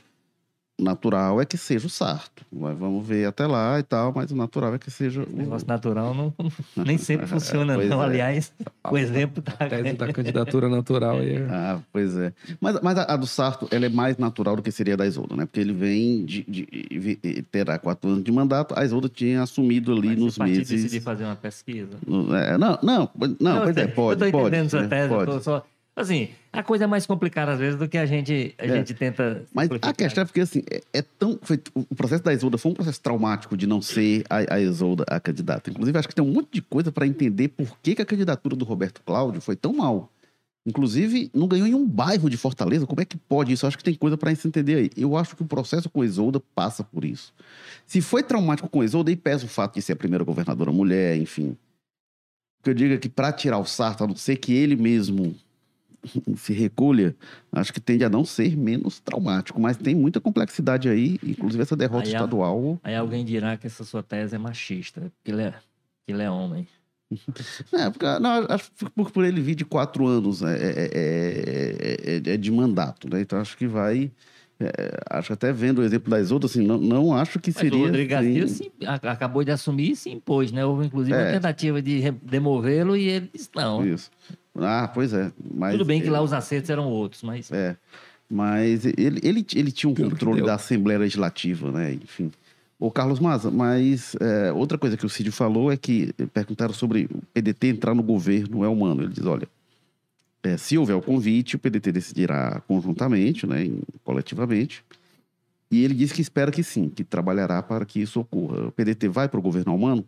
[0.82, 4.36] natural é que seja o Sarto, mas vamos ver até lá e tal, mas o
[4.36, 5.36] natural é que seja O o...
[5.36, 6.32] negócio natural não,
[6.84, 8.02] nem sempre funciona, Pois não.
[8.02, 8.06] é.
[8.06, 8.52] Aliás,
[8.90, 11.46] o exemplo tá A tese da candidatura natural aí é...
[11.50, 12.32] Ah, pois é.
[12.60, 15.06] Mas, mas a, a do Sarto, ela é mais natural do que seria a da
[15.06, 15.46] Isolda, né?
[15.46, 19.92] Porque ele vem de, de- de- terá quatro anos de mandato, a Isolda tinha assumido
[19.92, 20.68] ali Mas nos se o meses...
[20.68, 21.96] decidir fazer uma pesquisa.
[22.06, 23.10] no- é, não, não,
[23.40, 24.48] não, eu pois é, pode, Eu tô pode.
[24.48, 24.88] entendendo sua né?
[24.88, 25.30] tese, eu pode.
[25.32, 25.64] tô só...
[26.00, 28.68] Assim, a coisa é mais complicada às vezes do que a gente, a É.
[28.76, 31.38] gente tenta Mas a questão é porque, assim, é, é tão...
[31.42, 35.04] foi- o processo da Isolda foi um processo traumático de não ser a, a Isolda
[35.08, 35.70] a candidata.
[35.70, 38.56] Inclusive, acho que tem um monte de coisa para entender por que, que a candidatura
[38.56, 40.10] do Roberto Cláudio foi tão mal.
[40.66, 42.86] Inclusive, não ganhou em um bairro de Fortaleza.
[42.86, 43.66] Como é que pode isso?
[43.66, 44.90] Acho que tem coisa para se entender aí.
[44.96, 47.32] Eu acho que o processo com Isolda passa por isso.
[47.86, 51.16] Se foi traumático com Isolda, aí pesa o fato de ser a primeira governadora mulher,
[51.16, 51.56] enfim.
[52.62, 55.34] Que eu digo é que para tirar o Sarto, a não ser que ele mesmo
[56.36, 57.14] se recolha,
[57.52, 59.60] acho que tende a não ser menos traumático.
[59.60, 62.78] Mas tem muita complexidade aí, inclusive essa derrota Aí estadual.
[62.82, 65.50] Aí alguém dirá que essa sua tese é machista, porque ele é,
[66.06, 66.66] que ele é homem.
[67.72, 72.34] É, porque, não, acho que por, ele vir de quatro anos é, é- é- é-
[72.34, 73.20] é de mandato, né?
[73.20, 74.10] Então acho que vai.
[74.60, 74.70] é,
[75.10, 77.78] acho que até vendo o exemplo das outras, assim, não, não acho que Mas seria.
[77.78, 80.64] o Rodrigo assim, a- acabou de assumir e se impôs, né?
[80.64, 81.32] Houve inclusive uma É.
[81.32, 83.84] tentativa de demovê-lo e ele disse não.
[83.86, 84.10] Isso.
[84.60, 85.32] Ah, pois é.
[85.54, 87.76] Mas, Tudo bem que lá os acertos eram outros, mas É.
[88.28, 91.94] Mas ele, ele, ele tinha um controle da Assembleia Legislativa, né?
[91.94, 92.30] Enfim.
[92.78, 97.08] Ô, Carlos Maza, mas é, outra coisa que o Cid falou é que perguntaram sobre
[97.12, 99.02] o PDT entrar no governo é humano.
[99.02, 99.48] Ele diz, olha,
[100.42, 104.82] é, se houver o convite, o PDT decidirá conjuntamente, né, em- coletivamente.
[105.70, 108.68] E ele disse que espera que sim, que trabalhará para que isso ocorra.
[108.68, 110.04] O PDT vai para o governo humano?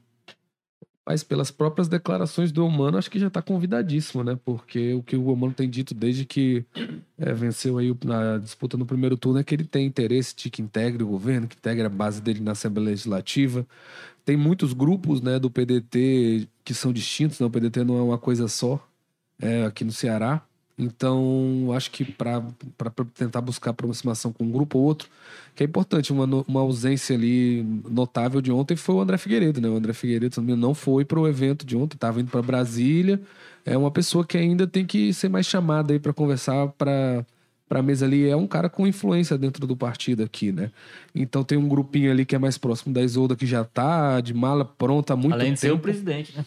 [1.04, 4.38] Mas pelas próprias declarações do Omano, acho que já está convidadíssimo, né?
[4.44, 6.64] Porque o que o Omano tem dito desde que
[7.18, 10.62] eh, venceu aí na disputa no primeiro turno é que ele tem interesse de que
[10.62, 13.66] integre o governo, que integre a base dele na Assembleia Legislativa.
[14.24, 17.46] tem muitos grupos né, do PDT que são distintos, né?
[17.46, 18.80] o PDT não é uma coisa só
[19.40, 20.42] é, aqui no Ceará.
[20.82, 22.42] Então, acho que para
[23.14, 25.08] tentar buscar aproximação com um grupo ou outro,
[25.54, 29.68] que é importante, uma, uma ausência ali notável de ontem foi o André Figueiredo, né?
[29.68, 33.20] O André Figueiredo não foi para o evento de ontem, estava indo para Brasília.
[33.64, 37.24] É uma pessoa que ainda tem que ser mais chamada aí para conversar para
[37.72, 40.70] para a mesa ali é um cara com influência dentro do partido aqui, né?
[41.14, 44.34] Então tem um grupinho ali que é mais próximo da Isolda que já tá de
[44.34, 45.54] mala pronta há muito Além tempo.
[45.54, 46.44] de ser o presidente, né?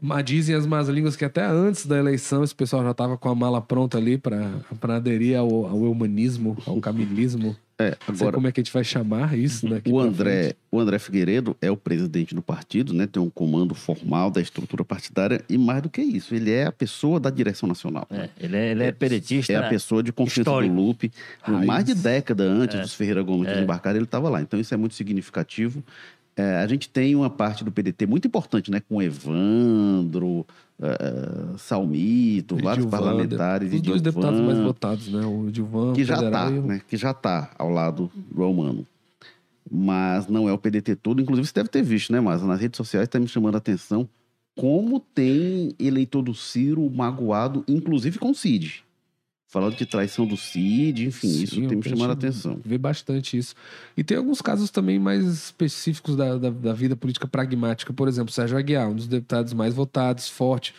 [0.00, 3.28] Mas dizem as más línguas que até antes da eleição esse pessoal já estava com
[3.28, 7.56] a mala pronta ali para aderir ao, ao humanismo, ao camilismo.
[7.80, 10.42] É, Não sei agora, como é que a gente vai chamar isso daqui o André,
[10.42, 10.56] frente.
[10.70, 13.06] o André Figueiredo é o presidente do partido, né?
[13.06, 16.72] Tem um comando formal da estrutura partidária e mais do que isso, ele é a
[16.72, 18.04] pessoa da direção nacional.
[18.10, 19.52] É, ele é, ele é peretista.
[19.52, 20.74] É a pessoa de confiança histórico.
[20.74, 21.12] do Lupe.
[21.40, 21.66] Raiz.
[21.66, 22.82] mais de década antes É.
[22.82, 24.42] dos Ferreira Gomes desembarcarem, ele estava lá.
[24.42, 25.80] Então isso é muito significativo.
[26.40, 28.80] É, a gente tem uma parte do PDT muito importante, né?
[28.88, 30.46] Com Evandro,
[30.80, 33.72] eh, Salmito, vários Edilvan, parlamentares.
[33.74, 35.26] Os dois deputados mais votados, né?
[35.26, 36.80] O Dilvan, que já está, e o- né?
[36.86, 38.86] Que já está ao lado do Almano.
[39.68, 41.20] Mas não é o PDT todo.
[41.20, 44.08] Inclusive, você deve ter visto, né, Mas nas redes sociais está me chamando a atenção
[44.56, 48.84] como tem eleitor do Ciro magoado, inclusive com o Cid.
[49.50, 52.60] Falando de traição do Cid, enfim, Sim, isso tem me chamado a atenção.
[52.62, 53.54] Vê bastante isso.
[53.96, 57.90] E tem alguns casos também mais específicos da, da, da vida política pragmática.
[57.90, 60.74] Por exemplo, Sérgio Aguiar, um dos deputados mais votados, forte,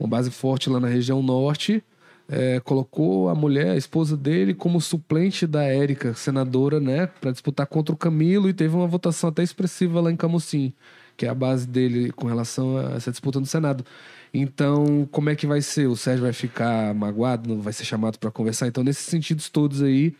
[0.00, 1.80] uma base forte lá na região norte,
[2.28, 7.66] é, colocou a mulher, a esposa dele, como suplente da Érica, senadora, né, para disputar
[7.68, 10.72] contra o Camilo e teve uma votação até expressiva lá em Camusim,
[11.18, 13.84] que é a base dele com relação a essa disputa no Senado.
[14.32, 15.88] Então, como é que vai ser?
[15.88, 18.68] O Sérgio vai ficar magoado, não vai ser chamado para conversar?
[18.68, 20.14] Então, nesses sentidos todos aí,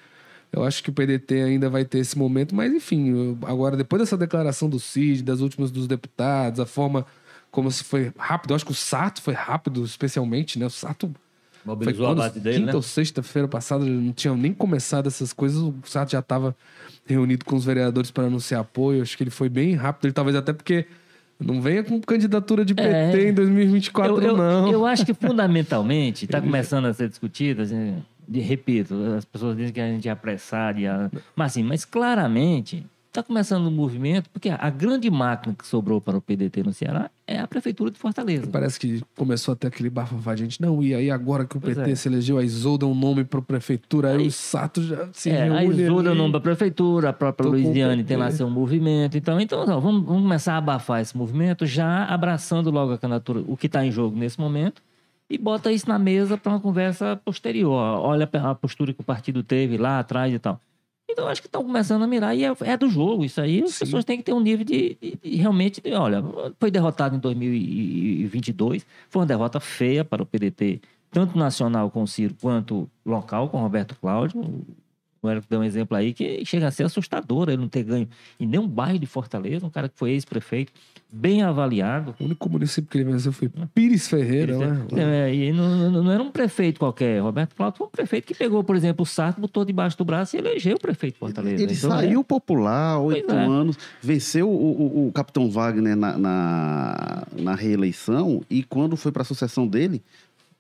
[0.52, 4.16] eu acho que o PDT ainda vai ter esse momento, mas enfim, agora depois dessa
[4.16, 7.06] declaração do Cid, das últimas dos deputados, a forma
[7.50, 10.66] como se foi rápido, eu acho que o Sato foi rápido, especialmente, né?
[10.66, 11.14] O Sato
[11.64, 12.76] foi Mobilizou a quando, base dele, quinta né?
[12.76, 16.56] ou sexta-feira passada, não tinha nem começado essas coisas, o Sato já estava
[17.06, 20.36] reunido com os vereadores para anunciar apoio, acho que ele foi bem rápido, ele talvez
[20.36, 20.86] até porque
[21.40, 23.28] não venha com candidatura de PT É.
[23.28, 24.70] em 2024 eu, eu, não.
[24.72, 29.72] eu acho que fundamentalmente está começando a ser discutido, assim, de- repito, as pessoas dizem
[29.72, 32.84] que a gente é apressado, e a- mas assim, mas claramente
[33.18, 37.10] está começando um movimento, porque a grande máquina que sobrou para o PDT no Ceará
[37.26, 38.46] é a Prefeitura de Fortaleza.
[38.46, 40.60] Parece que começou até aquele bafafá, gente.
[40.60, 41.94] Não, e aí agora que o Pois PT é.
[41.94, 45.30] se elegeu, a Isolda é um nome para prefeitura, aí, Aí- o Sato já se
[45.30, 46.18] É, a Isolda é o ali.
[46.18, 49.16] nome da prefeitura, a própria Tô Luiziane tem lá seu movimento.
[49.16, 53.42] Então, então ó, vamos, vamos começar a abafar esse movimento, já abraçando logo a candidatura,
[53.46, 54.80] o que está em jogo nesse momento,
[55.28, 57.72] e bota isso na mesa para uma conversa posterior.
[58.00, 60.60] Olha a postura que o partido teve lá atrás e tal.
[61.18, 63.60] Então, acho que estão começando a mirar, e é, é do jogo isso aí.
[63.64, 63.84] As Sim.
[63.86, 65.80] pessoas têm que ter um nível de, de- de realmente.
[65.80, 66.22] de, olha,
[66.60, 72.06] foi derrotado em 2022, foi uma derrota feia para o PDT, tanto nacional com o
[72.06, 74.64] Ciro, quanto local com o Roberto Cláudio.
[75.20, 78.08] O Érico deu um exemplo aí que chega a ser assustador ele não ter ganho
[78.38, 80.72] em nenhum bairro de Fortaleza, um cara que foi ex-prefeito,
[81.10, 82.14] bem avaliado.
[82.20, 84.86] O único município que ele venceu foi Pires Ferreira, né?
[84.96, 87.20] É, e não, não- não era um prefeito qualquer.
[87.22, 90.36] Roberto Cláudio foi um prefeito que pegou, por exemplo, o Sarto, botou debaixo do braço
[90.36, 91.62] e elegeu o prefeito de Fortaleza.
[91.62, 93.44] Ele Então, saiu popular, Pois oito é.
[93.44, 99.22] anos, venceu o, o- o capitão Wagner na, na, na reeleição e quando foi para
[99.22, 100.02] a sucessão dele,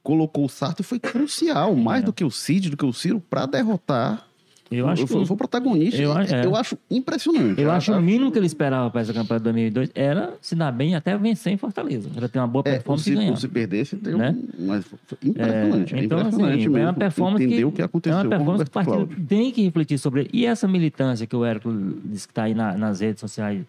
[0.02, 2.06] colocou o Sarto e foi crucial, mais É.
[2.06, 4.26] do que o Cid, do que o Ciro, para derrotar.
[4.70, 5.96] Eu acho que foi, foi o protagonista.
[6.00, 6.44] eu Eu, acho- é.
[6.44, 7.60] eu acho impressionante.
[7.60, 10.70] Eu acho o mínimo que ele esperava para essa campanha de 2002 era se dar
[10.70, 12.10] bem até vencer em Fortaleza.
[12.14, 13.36] Era ter uma boa É, o performance e se, ganhar.
[13.36, 14.36] se perdesse, deu Né?
[14.58, 15.94] um- mas foi impressionante.
[15.94, 16.76] é então, impressionante assim, mesmo.
[16.78, 18.94] é uma performance Entender que, o que aconteceu é uma o performance que o partido
[19.06, 19.26] Cláudio.
[19.26, 20.28] tem que refletir sobre.
[20.32, 21.72] E essa militância que o Érico
[22.04, 23.64] disse que está aí na- nas redes sociais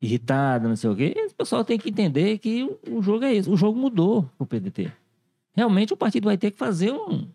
[0.00, 3.34] irritada, não sei o quê, esse pessoal tem que entender que o, o jogo é
[3.34, 3.48] esse.
[3.48, 4.90] O jogo mudou pro PDT.
[5.56, 7.26] Realmente o partido vai ter que fazer um-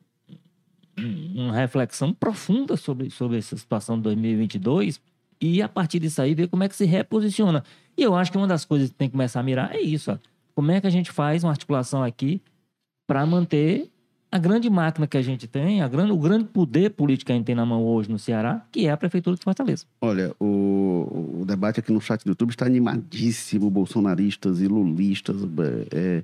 [0.97, 4.99] uma reflexão profunda sobre, sobre essa situação de 2022
[5.39, 7.63] e a partir disso aí ver como é que se reposiciona.
[7.95, 10.11] E eu acho que uma das coisas que tem que começar a mirar é isso.
[10.11, 10.17] Ó.
[10.55, 12.41] Como é que a gente faz uma articulação aqui
[13.07, 13.89] para manter
[14.31, 17.35] a grande máquina que a gente tem, a grande, o grande poder político que a
[17.35, 19.85] gente tem na mão hoje no Ceará, que é a Prefeitura de Fortaleza.
[20.01, 25.37] Olha, o, o debate aqui no chat do YouTube está animadíssimo, bolsonaristas e lulistas.
[25.93, 26.23] é,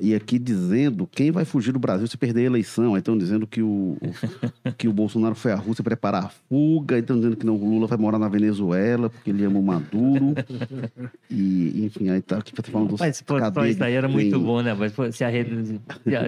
[0.00, 2.94] e aqui dizendo quem vai fugir do Brasil se perder a eleição.
[2.94, 6.96] Aí estão dizendo que o, o- que o Bolsonaro foi à Rússia preparar a fuga.
[6.96, 9.62] Aí estão dizendo que não, o Lula vai morar na Venezuela porque ele ama o
[9.62, 10.34] Maduro.
[11.30, 14.08] E, enfim, aí tá aqui tá falando dos Mas pô, cadeia isso aí de era
[14.08, 14.74] muito bom, né?
[14.74, 15.80] Mas pô, se a rede.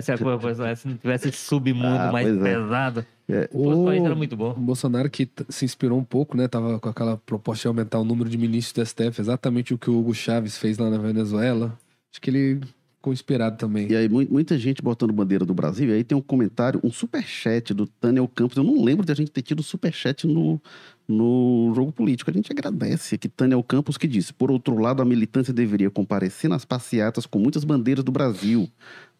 [0.02, 2.40] Se, a, coisa fosse- se não tivesse esse submundo Ah, mais é.
[2.40, 3.06] pesado.
[3.52, 4.54] O nosso país era muito O bom.
[4.54, 6.46] Bolsonaro que se inspirou um pouco, né?
[6.46, 9.90] Tava com aquela proposta de aumentar o número de ministros do STF, exatamente o que
[9.90, 11.76] o Hugo Chávez fez lá na Venezuela.
[12.12, 12.60] Acho que ele
[13.06, 13.88] ficou inspirado também.
[13.90, 15.88] E aí, mu- muita gente botando bandeira do Brasil.
[15.90, 18.56] E aí tem um comentário, um superchat do Tânel Campos.
[18.56, 20.60] Eu não lembro de a gente ter tido superchat no,
[21.06, 22.30] no jogo político.
[22.30, 26.50] A gente agradece aqui Tânel Campos que disse: por outro lado, a militância deveria comparecer
[26.50, 28.68] nas passeatas com muitas bandeiras do Brasil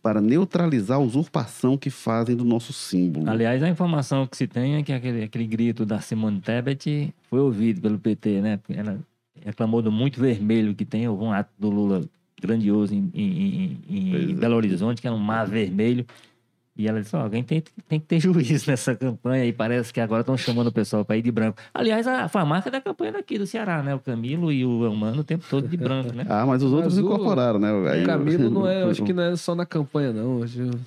[0.02, 3.28] para neutralizar a usurpação que fazem do nosso símbolo.
[3.30, 7.40] Aliás, a informação que se tem é que aquele, aquele grito da Simone Tebet foi
[7.40, 8.60] ouvido pelo PT, né?
[8.68, 8.98] Ela
[9.44, 11.08] reclamou do muito vermelho que tem.
[11.08, 12.02] Houve um ato do Lula
[12.40, 14.34] grandioso em, em- em- em é.
[14.34, 16.04] Belo Horizonte, que era um mar vermelho.
[16.78, 19.44] E ela disse: ó, alguém tem, tem que ter juízo nessa campanha.
[19.46, 21.58] E parece que agora estão chamando o pessoal para ir de branco.
[21.72, 23.94] Aliás, a, foi a marca da campanha daqui do Ceará, né?
[23.94, 26.24] O Camilo e o Elmano o tempo todo de branco, né?
[26.36, 27.70] Ah, mas os outros Mas o- incorporaram, né?
[27.90, 30.40] Aí- O Camilo não é, eu acho que não é só na campanha, não.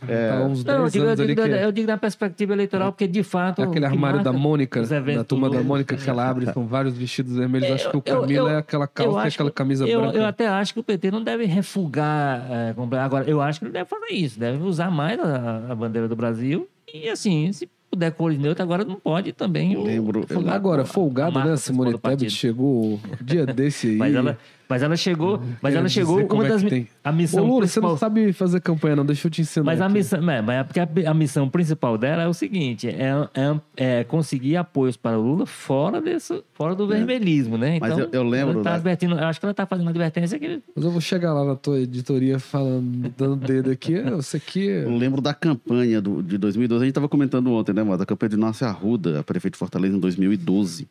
[0.07, 0.29] É.
[0.29, 1.15] tá há uns 10 Não, eu digo, eu,
[1.45, 1.49] que...
[1.49, 3.61] da- eu digo da perspectiva eleitoral, porque de fato.
[3.61, 6.95] Aquele o que armário da Mônica, da turma da Mônica, que ela abre com vários
[6.97, 7.67] vestidos vermelhos.
[7.69, 9.55] É, acho que o eu- Camilo eu- é aquela eu calça e acho aquela que-
[9.55, 10.17] camisa eu, branca.
[10.17, 12.45] Eu até acho que o PT não deve refugar.
[12.51, 16.07] é, agora, eu acho que ele deve fazer isso, deve usar mais a, a bandeira
[16.07, 16.67] do Brasil.
[16.93, 19.75] E assim, se puder cores neutras, agora não pode também.
[19.75, 21.55] o- Lembro- Agora, folgado, né?
[21.57, 23.95] Simone Tebet chegou dia desse aí.
[23.97, 24.37] Mas ela,
[24.69, 25.41] mas ela chegou.
[25.61, 26.23] Mas ela chegou.
[26.31, 26.87] Uma é das tem.
[27.03, 27.89] a Ô, missão Lula, você principal.
[27.89, 29.05] não sabe fazer campanha, não.
[29.05, 29.65] Deixa eu te ensinar.
[29.65, 29.93] Mas a aqui.
[29.95, 33.59] missão, é, mas é porque a, a missão principal dela é o seguinte: é, é-
[33.99, 37.79] é conseguir apoios para o Lula fora, desse, fora do vermelhismo, né?
[37.81, 39.85] Mas Então, eu- eu lembro ela Tá da- advertindo, eu acho que ela está fazendo
[39.85, 43.71] uma advertência que ele Mas eu vou chegar lá na tua editoria falando, dando dedo
[43.71, 43.95] aqui.
[43.95, 44.67] É, Você aqui.
[44.67, 46.83] Eu lembro da campanha do, de 2012.
[46.83, 48.01] A gente estava comentando ontem, né, mano?
[48.01, 50.87] A campanha de Inácio Arruda, a prefeito de Fortaleza, em 2012.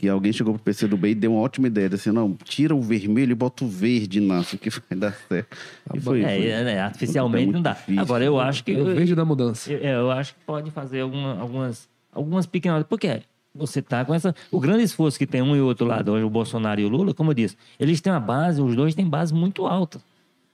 [0.00, 1.86] Que alguém chegou pro PC do bem e deu uma ótima ideia.
[1.86, 5.54] Disse, não, tira o vermelho e bota o verde, Inácio, que vai dar certo.
[5.94, 6.46] E foi, É, foi.
[6.48, 7.72] é, né, artificialmente não dá.
[7.74, 8.00] difícil.
[8.00, 8.72] Agora, eu acho que.
[8.72, 9.70] É o verde da mudança.
[9.70, 12.82] Eu, eu acho que pode fazer alguma- algumas, algumas pequenas.
[12.88, 13.20] Porque
[13.54, 14.34] você tá com essa.
[14.50, 17.12] O grande esforço que tem um e outro lado, hoje o Bolsonaro e o Lula,
[17.12, 20.00] como eu disse, eles têm uma base, os dois têm base muito alta.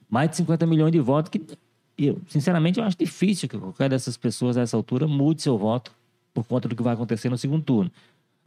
[0.09, 1.41] Mais de 50 milhões de votos que.
[1.97, 5.57] e Eu, sinceramente, eu acho difícil que qualquer dessas pessoas a essa altura mude seu
[5.57, 5.89] voto
[6.33, 7.89] por conta do que vai acontecer no segundo turno.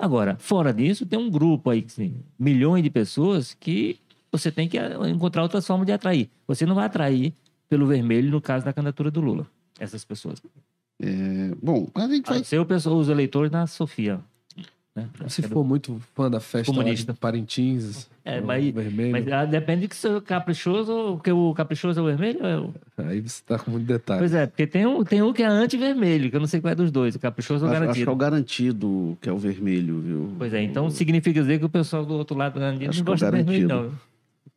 [0.00, 3.98] Agora, fora disso, tem um grupo aí, assim, milhões de pessoas que
[4.32, 6.30] você tem que eh, encontrar outras formas de atrair.
[6.48, 7.34] Você não vai atrair
[7.68, 9.46] pelo vermelho no caso da candidatura do Lula.
[9.78, 10.40] Essas pessoas.
[11.02, 12.38] É, bom, a gente vai.
[12.40, 14.20] A ser o pessoal- os eleitores da Sofia.
[14.94, 15.08] Né?
[15.28, 17.12] Se for muito fã da festa lá Comunista.
[17.12, 22.00] de Parintins, É, o mas, vermelho, mas ah, depende que seu caprichoso, porque o caprichoso
[22.00, 22.44] é o vermelho.
[22.44, 22.74] É o...
[22.98, 24.18] aí você tá com muito detalhe.
[24.18, 26.72] Pois é, porque tem um, tem um que é anti-vermelho, que eu não sei qual
[26.72, 28.10] é dos dois, o caprichoso ou o Acho, acho que é garantido.
[28.12, 30.32] o garantido, que é o vermelho, viu?
[30.36, 33.04] Pois é, então significa dizer que o pessoal do outro lado da Andina Acho não
[33.04, 33.76] que é o gosta de vermelho, não.
[33.76, 34.00] garantido.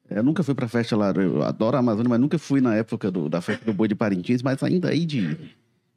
[0.09, 2.73] É, Eu nunca fui pra festa lá, eu adoro a Amazônia, mas nunca fui na
[2.75, 5.37] época do- da festa do boi de Parintins, mas ainda aí de.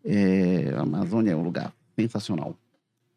[0.05, 2.55] É, a Amazônia é um lugar sensacional.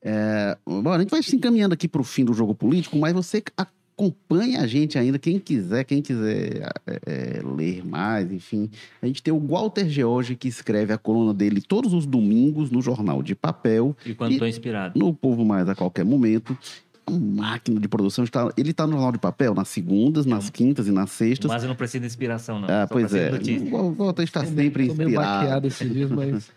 [0.02, 3.44] É, bom, a gente vai se encaminhando aqui pro fim do jogo político, mas você
[3.58, 8.70] acompanha a gente ainda, quem quiser, quem quiser é, é, ler mais, enfim.
[9.02, 12.82] A gente tem o Walter George, que escreve a coluna dele todos os domingos no
[12.82, 14.98] jornal de papel E quando estou inspirado.
[14.98, 16.58] no Povo Mais a qualquer momento.
[17.06, 18.24] Uma máquina de produção.
[18.24, 21.50] Está, ele está no jornal de papel nas segundas, nas quintas e nas sextas.
[21.50, 22.70] Mas eu não preciso de inspiração, não.
[22.70, 23.32] Ah, Só pois é.
[23.72, 25.40] O Walter está sempre Tô meio inspirado.
[25.40, 26.52] baqueado esses dias, mas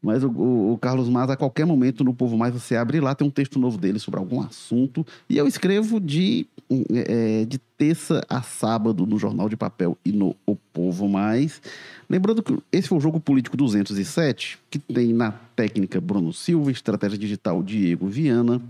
[0.00, 3.14] Mas o, o- o Carlos Mas, a qualquer momento no Povo Mais, você abre lá,
[3.14, 5.04] tem um texto novo dele sobre algum assunto.
[5.28, 6.46] E eu escrevo de,
[6.94, 11.60] eh, de terça a sábado no Jornal de Papel e no O Povo Mais.
[12.08, 17.18] Lembrando que esse foi o Jogo Político 207, que tem na técnica Bruno Silva, estratégia
[17.18, 18.62] digital Diego Viana,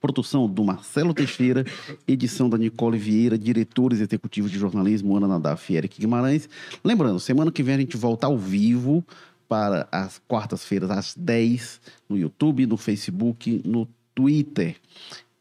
[0.00, 1.64] produção do Marcelo Teixeira,
[2.06, 6.48] edição da Nicole Vieira, diretores executivos de jornalismo Ana Nadaf e Eric Guimarães.
[6.84, 9.04] Lembrando, semana que vem a gente volta ao vivo
[9.48, 14.76] para as quartas-feiras às 10 no YouTube, no Facebook, no Twitter.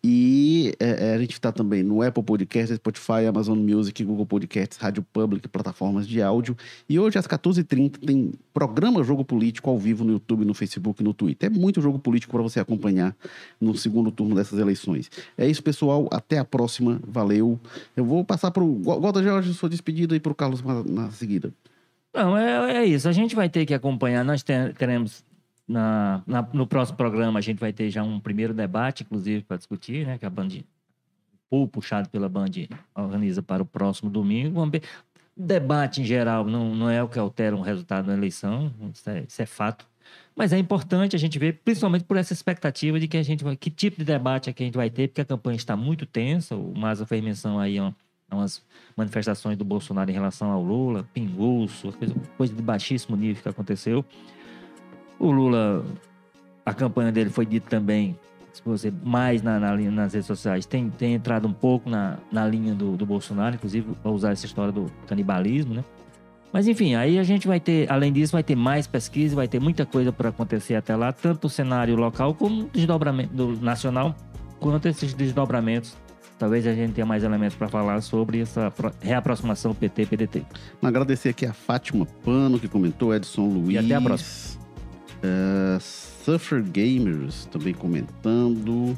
[0.08, 4.78] E é, é, a gente está também no Apple Podcasts, Spotify, Amazon Music, Google Podcasts,
[4.78, 6.56] Rádio Public, plataformas de áudio.
[6.88, 11.12] E hoje, às 14h30, tem programa Jogo Político ao vivo no YouTube, no Facebook no
[11.12, 11.50] Twitter.
[11.52, 13.16] É muito jogo político para você acompanhar
[13.60, 15.10] no segundo turno dessas eleições.
[15.36, 16.08] É isso, pessoal.
[16.12, 17.02] Até a próxima.
[17.08, 17.60] Valeu.
[17.98, 21.52] Eu vou passar para o Walter Jorge, sua despedida, e para o Carlos na seguida.
[22.16, 23.10] Não, é, é isso.
[23.10, 24.24] A gente vai ter que acompanhar.
[24.24, 25.24] Nós te- teremos
[25.68, 29.58] na, na- no próximo programa, a gente vai ter já um primeiro debate, inclusive, para
[29.58, 30.18] discutir, né?
[30.18, 30.50] Que a Band,
[31.50, 32.52] ou puxado pela Band,
[32.96, 34.56] organiza para o próximo domingo.
[34.56, 34.84] Vamos ver.
[35.38, 39.24] Debate em geral não, não é o que altera um resultado da eleição, isso é,
[39.28, 39.86] isso é fato.
[40.34, 43.58] Mas é importante a gente ver, principalmente por essa expectativa de que a gente vai,
[43.58, 46.06] que tipo de debate é que a gente vai ter, porque a campanha está muito
[46.06, 46.56] tensa.
[46.56, 47.94] O Maza fez menção aí a a
[48.32, 48.64] umas
[48.96, 54.04] manifestações do Bolsonaro em relação ao Lula, pinguço, coisa, coisa de baixíssimo nível que aconteceu.
[55.20, 55.86] O Lula
[56.66, 58.18] a campanha dele foi dito também,
[58.52, 62.48] se você mais na, na nas redes sociais, tem, tem entrado um pouco na, na
[62.48, 65.84] linha do, do Bolsonaro, inclusive para usar essa história do canibalismo, né?
[66.52, 69.60] Mas enfim, aí a gente vai ter, além disso, vai ter mais pesquisa, vai ter
[69.60, 74.16] muita coisa para acontecer até lá, tanto o cenário local como desdobramento do nacional,
[74.60, 75.96] quanto esses desdobramentos.
[76.38, 80.44] Talvez a gente tenha mais elementos para falar sobre essa reaproximação PT-PDT.
[80.82, 83.76] Agradecer aqui a Fátima Pano, que comentou, Edson Luiz.
[83.76, 84.62] E até a próxima.
[85.24, 88.98] Uh, Suffer Gamers também comentando.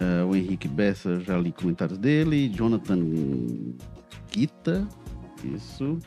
[0.00, 2.48] Uh, o Henrique Bessa, já li comentários dele.
[2.48, 3.00] Jonathan
[4.30, 4.86] Guita,
[5.44, 5.98] isso.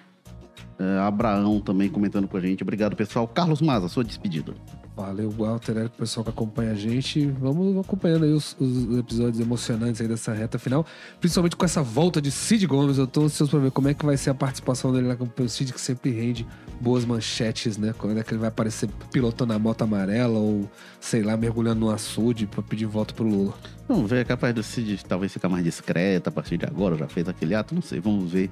[0.80, 2.64] Uh, Abraão também comentando com a gente.
[2.64, 3.28] Obrigado, pessoal.
[3.28, 4.54] Carlos Maza, sua despedida.
[4.98, 7.28] Valeu, Walter, é o pessoal que acompanha a gente.
[7.40, 10.84] Vamos acompanhando aí os, os, episódios emocionantes aí dessa reta final.
[11.20, 12.98] Principalmente com essa volta de Cid Gomes.
[12.98, 15.48] Eu tô ansioso pra ver como é que vai ser a participação dele com o
[15.48, 16.48] Cid, que sempre rende
[16.82, 17.94] boas manchetes, né?
[17.96, 20.68] Quando é que ele vai aparecer pilotando a moto amarela ou,
[21.00, 23.54] sei lá, mergulhando no açude pra pedir voto pro Lula.
[23.88, 27.08] Vamos ver, é capaz do Cid talvez ficar mais discreto a partir de agora, já
[27.08, 28.00] fez aquele ato, não sei.
[28.00, 28.50] Vamos ver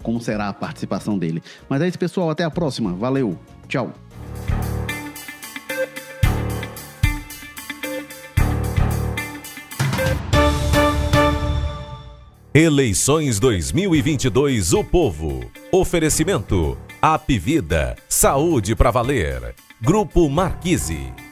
[0.00, 1.42] como será a participação dele.
[1.68, 2.30] Mas é isso, pessoal.
[2.30, 2.92] Até a próxima.
[2.92, 3.36] Valeu.
[3.66, 3.92] Tchau.
[12.60, 15.48] Eleições 2022 O Povo.
[15.70, 16.76] Oferecimento.
[17.00, 17.94] Apivida.
[18.08, 19.54] Saúde para valer.
[19.80, 21.27] Grupo Marquise.